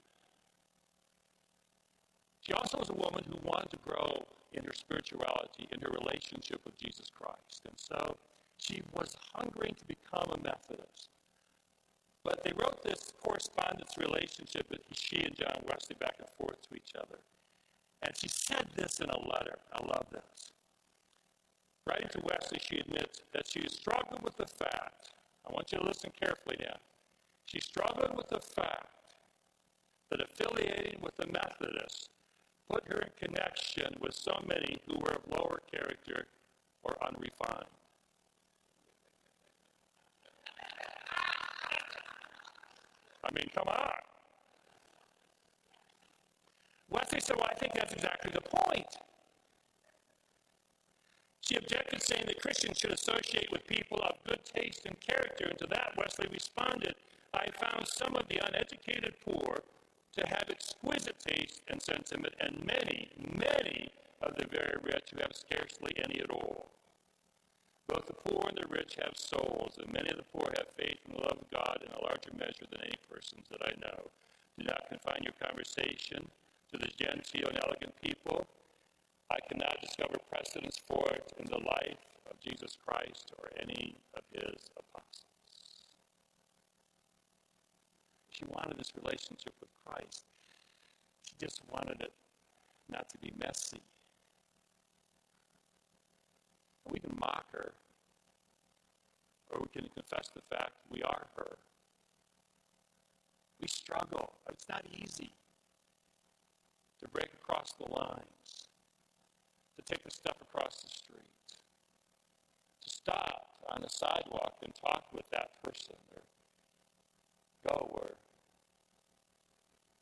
She 2.40 2.52
also 2.52 2.78
was 2.78 2.90
a 2.90 2.94
woman 2.94 3.24
who 3.26 3.38
wanted 3.42 3.70
to 3.70 3.78
grow 3.78 4.26
in 4.52 4.64
her 4.64 4.74
spirituality, 4.74 5.68
in 5.70 5.80
her 5.80 5.90
relationship 5.90 6.60
with 6.64 6.76
Jesus 6.78 7.06
Christ. 7.10 7.62
And 7.66 7.78
so 7.78 8.16
she 8.58 8.82
was 8.94 9.16
hungering 9.34 9.74
to 9.74 9.84
become 9.86 10.30
a 10.30 10.42
Methodist. 10.42 11.08
But 12.24 12.44
they 12.44 12.52
wrote 12.52 12.82
this 12.84 13.12
correspondence 13.22 13.98
relationship 13.98 14.68
that 14.70 14.82
she 14.92 15.20
and 15.22 15.36
John 15.36 15.62
Wesley 15.66 15.96
back 15.98 16.16
and 16.18 16.28
forth 16.38 16.62
to 16.68 16.76
each 16.76 16.92
other. 16.96 17.18
And 18.02 18.16
she 18.16 18.28
said 18.28 18.66
this 18.76 19.00
in 19.00 19.10
a 19.10 19.28
letter. 19.28 19.58
I 19.72 19.84
love 19.84 20.06
this. 20.12 20.52
Writing 21.86 22.08
to 22.10 22.20
Wesley, 22.20 22.60
she 22.60 22.78
admits 22.78 23.22
that 23.32 23.48
she 23.48 23.60
struggled 23.68 24.22
with 24.22 24.36
the 24.36 24.46
fact, 24.46 25.10
I 25.48 25.52
want 25.52 25.72
you 25.72 25.78
to 25.78 25.84
listen 25.84 26.12
carefully 26.20 26.56
now. 26.60 26.76
She 27.46 27.60
struggled 27.60 28.16
with 28.16 28.28
the 28.28 28.40
fact 28.40 28.86
that 30.10 30.20
affiliating 30.20 31.00
with 31.02 31.16
the 31.16 31.26
Methodists 31.26 32.08
put 32.70 32.84
her 32.86 33.00
in 33.00 33.28
connection 33.28 33.96
with 34.00 34.14
so 34.14 34.40
many 34.46 34.78
who 34.86 34.98
were 34.98 35.12
of 35.12 35.26
lower 35.30 35.60
character 35.72 36.26
or 36.84 36.96
unrefined. 37.06 37.66
I 43.24 43.32
mean, 43.34 43.48
come 43.54 43.68
on. 43.68 43.92
Wesley 46.90 47.20
said, 47.20 47.36
Well, 47.36 47.48
I 47.50 47.54
think 47.54 47.74
that's 47.74 47.92
exactly 47.92 48.30
the 48.34 48.42
point. 48.42 48.86
She 51.40 51.56
objected, 51.56 52.02
saying 52.02 52.24
that 52.26 52.40
Christians 52.40 52.78
should 52.78 52.92
associate 52.92 53.50
with 53.50 53.66
people 53.66 53.98
of 53.98 54.16
good 54.26 54.40
taste 54.44 54.86
and 54.86 54.98
character. 55.00 55.46
And 55.48 55.58
to 55.58 55.66
that, 55.66 55.94
Wesley 55.96 56.28
responded, 56.32 56.94
I 57.34 57.46
found 57.60 57.88
some 57.88 58.14
of 58.14 58.28
the 58.28 58.46
uneducated 58.46 59.14
poor 59.24 59.62
to 60.16 60.26
have 60.26 60.50
exquisite 60.50 61.18
taste 61.20 61.62
and 61.68 61.80
sentiment, 61.82 62.34
and 62.40 62.64
many, 62.64 63.10
many 63.38 63.90
of 64.20 64.34
the 64.36 64.46
very 64.46 64.76
rich 64.82 65.10
who 65.12 65.20
have 65.20 65.34
scarcely 65.34 65.92
any 66.04 66.20
at 66.20 66.30
all. 66.30 66.70
Both 67.92 68.06
the 68.06 68.14
poor 68.14 68.48
and 68.48 68.56
the 68.56 68.66
rich 68.72 68.96
have 69.04 69.12
souls, 69.14 69.76
and 69.76 69.92
many 69.92 70.08
of 70.08 70.16
the 70.16 70.24
poor 70.32 70.48
have 70.56 70.72
faith 70.78 70.96
and 71.04 71.20
love 71.20 71.36
of 71.44 71.50
God 71.50 71.76
in 71.84 71.92
a 71.92 72.00
larger 72.00 72.32
measure 72.32 72.64
than 72.70 72.80
any 72.80 72.96
persons 73.04 73.44
that 73.50 73.60
I 73.60 73.76
know. 73.84 74.08
Do 74.56 74.64
not 74.64 74.88
confine 74.88 75.20
your 75.20 75.36
conversation 75.36 76.24
to 76.72 76.78
the 76.78 76.88
genteel 76.96 77.48
and 77.52 77.60
elegant 77.62 77.92
people. 78.00 78.46
I 79.30 79.36
cannot 79.46 79.76
discover 79.82 80.16
precedents 80.30 80.80
for 80.88 81.04
it 81.12 81.34
in 81.36 81.44
the 81.52 81.58
life 81.58 82.00
of 82.30 82.40
Jesus 82.40 82.78
Christ 82.80 83.30
or 83.36 83.50
any 83.60 83.94
of 84.16 84.22
his 84.32 84.70
apostles. 84.72 85.26
She 88.30 88.46
wanted 88.46 88.78
this 88.78 88.92
relationship 88.96 89.52
with 89.60 89.68
Christ. 89.84 90.24
She 91.28 91.34
just 91.38 91.60
wanted 91.70 92.00
it 92.00 92.12
not 92.88 93.10
to 93.10 93.18
be 93.18 93.34
messy. 93.36 93.82
We 96.90 96.98
can 96.98 97.16
mock 97.20 97.46
her, 97.52 97.72
or 99.52 99.60
we 99.60 99.68
can 99.68 99.88
confess 99.94 100.30
the 100.34 100.42
fact 100.54 100.72
we 100.90 101.02
are 101.02 101.26
her. 101.36 101.58
We 103.60 103.68
struggle. 103.68 104.32
It's 104.48 104.68
not 104.68 104.84
easy 104.90 105.30
to 107.00 107.08
break 107.08 107.28
across 107.42 107.72
the 107.72 107.90
lines, 107.92 108.68
to 109.76 109.82
take 109.82 110.02
the 110.04 110.10
stuff 110.10 110.36
across 110.40 110.82
the 110.82 110.88
street, 110.88 111.36
to 112.82 112.90
stop 112.90 113.46
on 113.68 113.82
the 113.82 113.90
sidewalk 113.90 114.54
and 114.62 114.74
talk 114.74 115.04
with 115.12 115.28
that 115.30 115.62
person, 115.62 115.96
or 116.14 116.22
go 117.68 117.88
where 117.92 118.16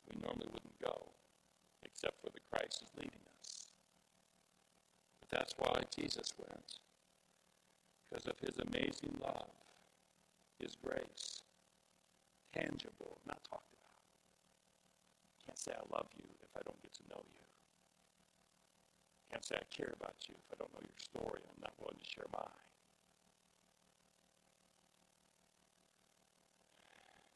we 0.09 0.21
normally 0.21 0.47
wouldn't 0.53 0.81
go, 0.81 1.05
except 1.83 2.15
where 2.23 2.31
the 2.33 2.41
Christ 2.51 2.83
is 2.83 2.89
leading 2.97 3.25
us. 3.41 3.65
But 5.19 5.39
that's 5.39 5.53
why 5.57 5.81
Jesus 5.95 6.33
went, 6.37 6.79
because 8.11 8.27
of 8.27 8.35
his 8.43 8.59
amazing 8.59 9.15
love, 9.23 9.47
his 10.59 10.75
grace, 10.83 11.43
tangible, 12.51 13.17
not 13.25 13.39
talked 13.47 13.71
about. 13.71 14.03
Can't 15.47 15.57
say 15.57 15.71
I 15.71 15.95
love 15.95 16.07
you 16.19 16.27
if 16.43 16.51
I 16.59 16.61
don't 16.67 16.81
get 16.83 16.93
to 16.99 17.03
know 17.07 17.23
you. 17.23 17.45
Can't 19.31 19.45
say 19.45 19.55
I 19.55 19.65
care 19.71 19.95
about 19.95 20.15
you 20.27 20.35
if 20.35 20.47
I 20.51 20.59
don't 20.59 20.73
know 20.75 20.83
your 20.83 20.99
story 20.99 21.39
I'm 21.39 21.63
not 21.63 21.71
willing 21.79 22.03
to 22.03 22.09
share 22.11 22.27
mine. 22.35 22.67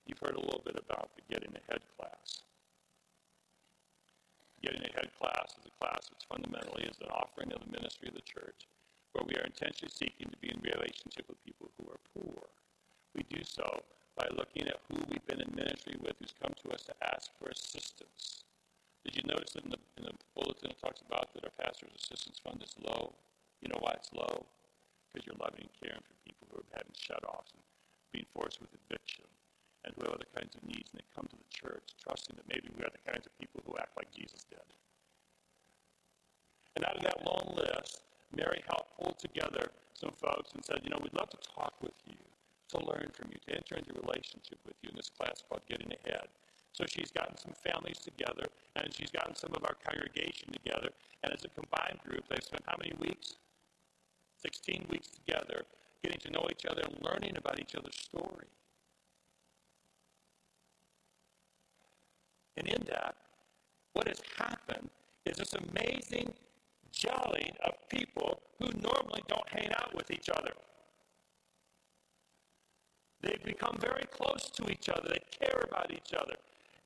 You've 0.06 0.20
heard 0.20 0.36
a 0.36 0.44
little 0.44 0.62
bit 0.66 0.76
about 0.76 1.10
the 1.16 1.24
Getting 1.34 1.56
Ahead 1.56 1.82
class. 1.98 2.44
Getting 4.62 4.84
Ahead 4.92 5.10
class 5.18 5.56
is 5.56 5.72
a 5.72 5.74
class 5.80 6.04
which 6.12 6.28
fundamentally 6.28 6.84
is 6.84 7.00
an 7.00 7.10
offering 7.16 7.54
of 7.54 7.64
the 7.64 7.72
ministry 7.72 8.10
of 8.10 8.14
the 8.14 8.28
church, 8.28 8.68
where 9.15 9.23
we 9.32 9.39
are 9.39 9.47
intentionally 9.47 9.95
seeking 9.95 10.28
to 10.28 10.39
be 10.43 10.51
in 10.51 10.60
relationship 10.60 11.23
with 11.32 11.39
people 11.47 11.71
who 11.80 11.88
are 11.88 12.04
poor. 12.12 12.51
We 13.15 13.23
do 13.32 13.39
so 13.47 13.63
by 14.19 14.28
looking 14.36 14.67
at 14.67 14.84
who 14.91 14.99
we've 15.08 15.23
been 15.23 15.39
in 15.39 15.56
ministry 15.56 15.95
with 16.04 16.19
who's 16.19 16.36
come 16.36 16.51
to 16.51 16.75
us 16.75 16.84
to 16.91 16.95
ask 17.15 17.32
for 17.39 17.47
assistance. 17.47 18.43
Did 19.08 19.15
you 19.15 19.23
notice 19.23 19.56
that 19.56 19.63
in 19.63 19.71
the, 19.71 19.80
in 19.95 20.04
the 20.04 20.15
bulletin 20.36 20.75
it 20.75 20.80
talks 20.84 20.99
about 20.99 21.32
that 21.32 21.47
our 21.47 21.56
pastor's 21.56 21.95
assistance 21.95 22.43
fund 22.43 22.60
is 22.60 22.75
low? 22.84 23.15
You 23.63 23.71
know 23.71 23.80
why 23.80 23.95
it's 23.95 24.12
low? 24.12 24.43
Because 25.08 25.23
you're 25.23 25.39
loving 25.39 25.63
and 25.63 25.75
caring 25.80 26.04
for 26.04 26.15
people 26.28 26.51
who 26.51 26.60
are 26.60 26.75
having 26.75 26.91
shut-offs 26.91 27.56
and 27.56 27.63
being 28.12 28.28
forced 28.36 28.60
with 28.60 28.75
eviction 28.75 29.32
and 29.88 29.95
who 29.95 30.12
have 30.12 30.19
other 30.19 30.32
kinds 30.36 30.51
of 30.60 30.63
needs, 30.67 30.91
and 30.91 30.99
they 30.99 31.08
come 31.15 31.30
to 31.32 31.39
the 31.39 31.51
church 31.56 31.88
trusting 32.04 32.36
that 32.36 32.51
maybe 32.51 32.67
we 32.75 32.84
are 32.84 32.91
the 32.91 33.06
kinds 33.08 33.23
of 33.23 33.32
people 33.39 33.63
who 33.63 33.80
act 33.80 33.95
like 33.95 34.12
Jesus 34.12 34.43
did. 34.51 34.67
And 36.75 36.84
out 36.84 36.99
of 36.99 37.04
that 37.08 37.23
long 37.23 37.56
list, 37.56 38.04
Mary 38.36 38.62
helped 38.67 38.95
pull 39.00 39.15
together 39.19 39.71
some 39.93 40.12
folks 40.12 40.52
and 40.54 40.63
said, 40.63 40.82
you 40.84 40.89
know, 40.89 41.00
we'd 41.02 41.13
love 41.13 41.30
to 41.30 41.39
talk 41.56 41.74
with 41.82 41.95
you, 42.06 42.19
to 42.69 42.86
learn 42.86 43.10
from 43.13 43.30
you, 43.32 43.39
to 43.48 43.56
enter 43.56 43.76
into 43.76 43.93
relationship 43.93 44.60
with 44.65 44.76
you 44.84 44.89
in 44.89 44.95
this 44.95 45.10
class 45.10 45.43
called 45.48 45.62
Getting 45.69 45.91
Ahead. 46.04 46.28
So 46.74 46.84
she's 46.86 47.12
gotten 47.12 47.38
some 47.38 47.54
families 47.63 48.00
together, 48.00 48.43
and 48.76 48.93
she's 48.93 49.12
gotten 49.12 49.36
some 49.36 49.52
of 49.56 49.63
our 49.63 49.76
congregation 49.80 50.52
together, 50.52 50.89
and 51.24 51.32
as 51.32 51.45
a 51.45 51.50
combined 51.50 52.00
group, 52.04 52.28
they've 52.28 52.43
spent 52.43 52.63
how 52.67 52.76
many 52.78 52.91
weeks? 53.00 53.36
16 54.43 54.86
weeks 54.89 55.08
together, 55.08 55.63
getting 56.04 56.19
to 56.19 56.32
know 56.32 56.45
each 56.52 56.65
other 56.65 56.82
and 56.84 57.00
learning 57.02 57.38
about 57.38 57.60
each 57.60 57.76
other's 57.76 57.95
story. 57.95 58.48
And 62.58 62.67
in 62.67 62.84
that, 62.88 63.15
what 63.93 64.08
has 64.08 64.21
happened 64.38 64.89
is 65.26 65.38
this 65.38 65.54
amazing 65.54 66.34
gelling 66.96 67.56
of 67.64 67.74
people 67.90 68.42
who 68.60 68.68
normally 68.82 69.24
don't 69.28 69.50
hang 69.50 69.72
out 69.80 69.94
with 69.96 70.10
each 70.12 70.30
other. 70.30 70.52
They've 73.22 73.44
become 73.44 73.78
very 73.82 74.06
close 74.12 74.50
to 74.52 74.72
each 74.72 74.88
other. 74.90 75.10
They 75.10 75.46
care 75.46 75.64
about 75.70 75.92
each 75.92 76.14
other. 76.14 76.36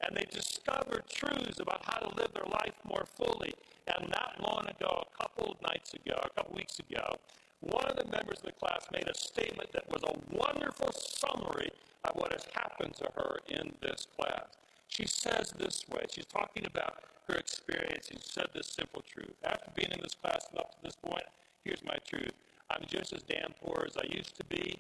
And 0.02 0.16
they 0.16 0.26
discover 0.32 1.04
truths 1.12 1.60
about 1.60 1.84
how 1.86 2.00
to 2.00 2.16
live 2.16 2.32
their 2.34 2.50
life 2.50 2.76
more 2.88 3.06
fully. 3.16 3.54
And 3.88 4.10
not 4.10 4.40
long 4.40 4.66
ago, 4.68 5.04
a 5.04 5.22
couple 5.22 5.52
of 5.52 5.62
nights 5.62 5.94
ago, 5.94 6.16
a 6.24 6.30
couple 6.30 6.54
of 6.54 6.58
weeks 6.58 6.80
ago, 6.80 7.18
one 7.62 7.86
of 7.86 7.98
the 7.98 8.06
members 8.06 8.40
of 8.40 8.46
the 8.46 8.52
class 8.54 8.88
made 8.94 9.10
a 9.10 9.18
statement 9.18 9.72
that 9.74 9.90
was 9.90 10.02
a 10.04 10.38
wonderful 10.38 10.92
summary 10.94 11.70
of 12.06 12.16
what 12.16 12.32
has 12.32 12.46
happened 12.54 12.94
to 12.96 13.12
her 13.18 13.40
in 13.50 13.74
this 13.82 14.08
class. 14.18 14.48
She 14.90 15.06
says 15.06 15.54
this 15.58 15.88
way. 15.90 16.04
She's 16.12 16.26
talking 16.26 16.66
about 16.66 17.04
her 17.28 17.36
experience. 17.36 18.08
She 18.12 18.18
said 18.22 18.48
this 18.54 18.68
simple 18.68 19.04
truth. 19.08 19.36
After 19.46 19.72
being 19.76 19.92
in 19.92 20.00
this 20.02 20.16
class 20.16 20.46
up 20.58 20.72
to 20.72 20.78
this 20.84 20.96
point, 20.96 21.24
here's 21.64 21.84
my 21.86 21.96
truth. 22.08 22.34
I'm 22.72 22.84
just 22.88 23.14
as 23.14 23.24
damn 23.24 23.54
poor 23.64 23.86
as 23.88 23.96
I 23.98 24.06
used 24.16 24.36
to 24.38 24.46
be, 24.46 24.78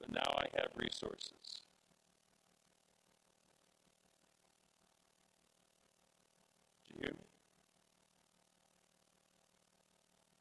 but 0.00 0.12
now 0.12 0.34
I 0.36 0.46
have 0.56 0.68
resources. 0.76 1.62
Did 6.86 6.96
you 6.96 7.00
hear 7.02 7.12
me? 7.12 7.26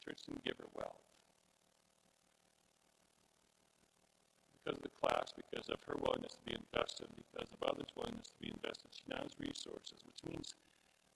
Church 0.04 0.20
didn't 0.28 0.44
give 0.44 0.58
her 0.60 0.68
wealth. 0.76 1.07
Because 4.68 4.84
of 4.84 4.84
the 4.84 5.00
class, 5.00 5.32
because 5.32 5.70
of 5.70 5.80
her 5.88 5.96
willingness 6.04 6.36
to 6.36 6.44
be 6.44 6.52
invested, 6.60 7.08
because 7.16 7.48
of 7.56 7.60
others' 7.64 7.88
willingness 7.96 8.28
to 8.28 8.40
be 8.44 8.52
invested. 8.52 8.92
She 8.92 9.08
knows 9.08 9.32
resources, 9.40 10.04
which 10.04 10.20
means 10.28 10.56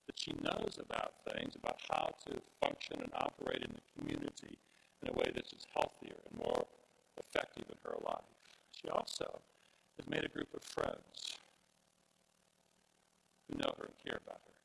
that 0.07 0.15
she 0.15 0.31
knows 0.39 0.79
about 0.79 1.19
things, 1.27 1.55
about 1.59 1.75
how 1.91 2.15
to 2.27 2.39
function 2.63 3.03
and 3.03 3.11
operate 3.19 3.59
in 3.59 3.75
the 3.75 3.83
community 3.99 4.55
in 5.03 5.09
a 5.09 5.13
way 5.19 5.27
that's 5.35 5.51
healthier 5.75 6.15
and 6.15 6.39
more 6.39 6.63
effective 7.19 7.67
in 7.67 7.75
her 7.83 7.99
life. 8.07 8.31
She 8.79 8.87
also 8.87 9.27
has 9.99 10.07
made 10.07 10.23
a 10.23 10.31
group 10.31 10.53
of 10.55 10.63
friends 10.63 11.35
who 13.49 13.57
know 13.59 13.75
her 13.77 13.91
and 13.91 13.99
care 13.99 14.19
about 14.23 14.39
her. 14.47 14.55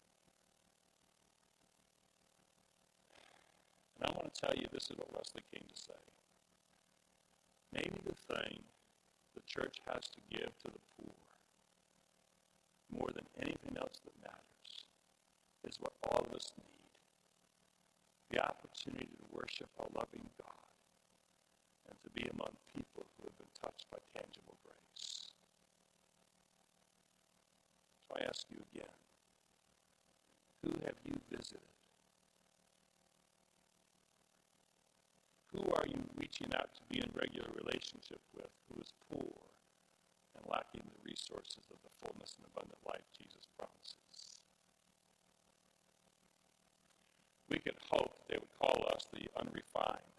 And 3.99 4.03
I 4.07 4.15
want 4.15 4.33
to 4.33 4.41
tell 4.41 4.55
you 4.55 4.67
this 4.71 4.91
is 4.91 4.97
what 4.97 5.11
Wesley 5.11 5.43
came 5.51 5.67
to 5.67 5.79
say. 5.83 6.03
Maybe 7.73 7.99
the 8.07 8.15
thing 8.15 8.63
the 9.37 9.45
church 9.45 9.77
has 9.87 10.03
to 10.09 10.21
give 10.33 10.49
to 10.65 10.73
the 10.73 10.83
poor 10.97 11.15
more 12.89 13.11
than 13.15 13.29
anything 13.39 13.77
else 13.77 14.01
that 14.05 14.17
matters 14.25 14.89
is 15.69 15.77
what 15.81 15.93
all 16.09 16.25
of 16.25 16.33
us 16.33 16.53
need 16.57 16.77
the 18.31 18.43
opportunity 18.43 19.13
to 19.19 19.25
worship 19.31 19.69
a 19.79 19.87
loving 19.93 20.25
God 20.41 20.73
and 21.89 21.97
to 22.03 22.11
be 22.11 22.27
among 22.33 22.51
people 22.75 23.05
who 23.17 23.29
have 23.29 23.39
been 23.39 23.55
touched 23.61 23.87
by 23.91 23.99
tangible 24.15 24.57
grace. 24.65 25.31
So 28.09 28.17
I 28.19 28.27
ask 28.27 28.47
you 28.51 28.59
again 28.75 28.97
who 30.65 30.73
have 30.87 30.99
you 31.05 31.15
visited? 31.31 31.63
Who 35.57 35.73
are 35.73 35.89
you 35.89 35.97
reaching 36.21 36.53
out 36.53 36.69
to 36.77 36.83
be 36.93 37.01
in 37.01 37.09
regular 37.17 37.49
relationship 37.57 38.21
with 38.37 38.53
who 38.69 38.77
is 38.77 38.93
poor 39.09 39.41
and 40.37 40.45
lacking 40.53 40.85
the 40.85 41.01
resources 41.01 41.65
of 41.73 41.81
the 41.81 41.93
fullness 41.97 42.37
and 42.37 42.45
abundant 42.53 42.77
life 42.85 43.09
Jesus 43.17 43.49
promises? 43.57 44.45
We 47.49 47.57
could 47.57 47.81
hope 47.89 48.21
they 48.29 48.37
would 48.37 48.53
call 48.61 48.85
us 48.93 49.09
the 49.17 49.25
unrefined 49.41 50.19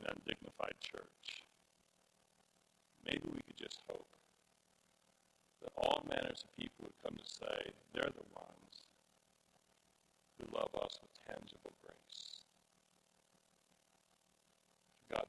and 0.00 0.16
undignified 0.16 0.80
church. 0.80 1.44
Maybe 3.04 3.28
we 3.28 3.44
could 3.44 3.60
just 3.60 3.84
hope 3.84 4.08
that 5.60 5.76
all 5.76 6.00
manners 6.08 6.40
of 6.40 6.56
people 6.56 6.88
would 6.88 6.96
come 7.04 7.20
to 7.20 7.28
say 7.36 7.68
they're 7.92 8.16
the 8.16 8.32
ones 8.32 8.88
who 10.40 10.48
love 10.56 10.72
us 10.80 10.96
with 11.04 11.12
tangible 11.28 11.76
grace. 11.84 12.35
God 15.12 15.26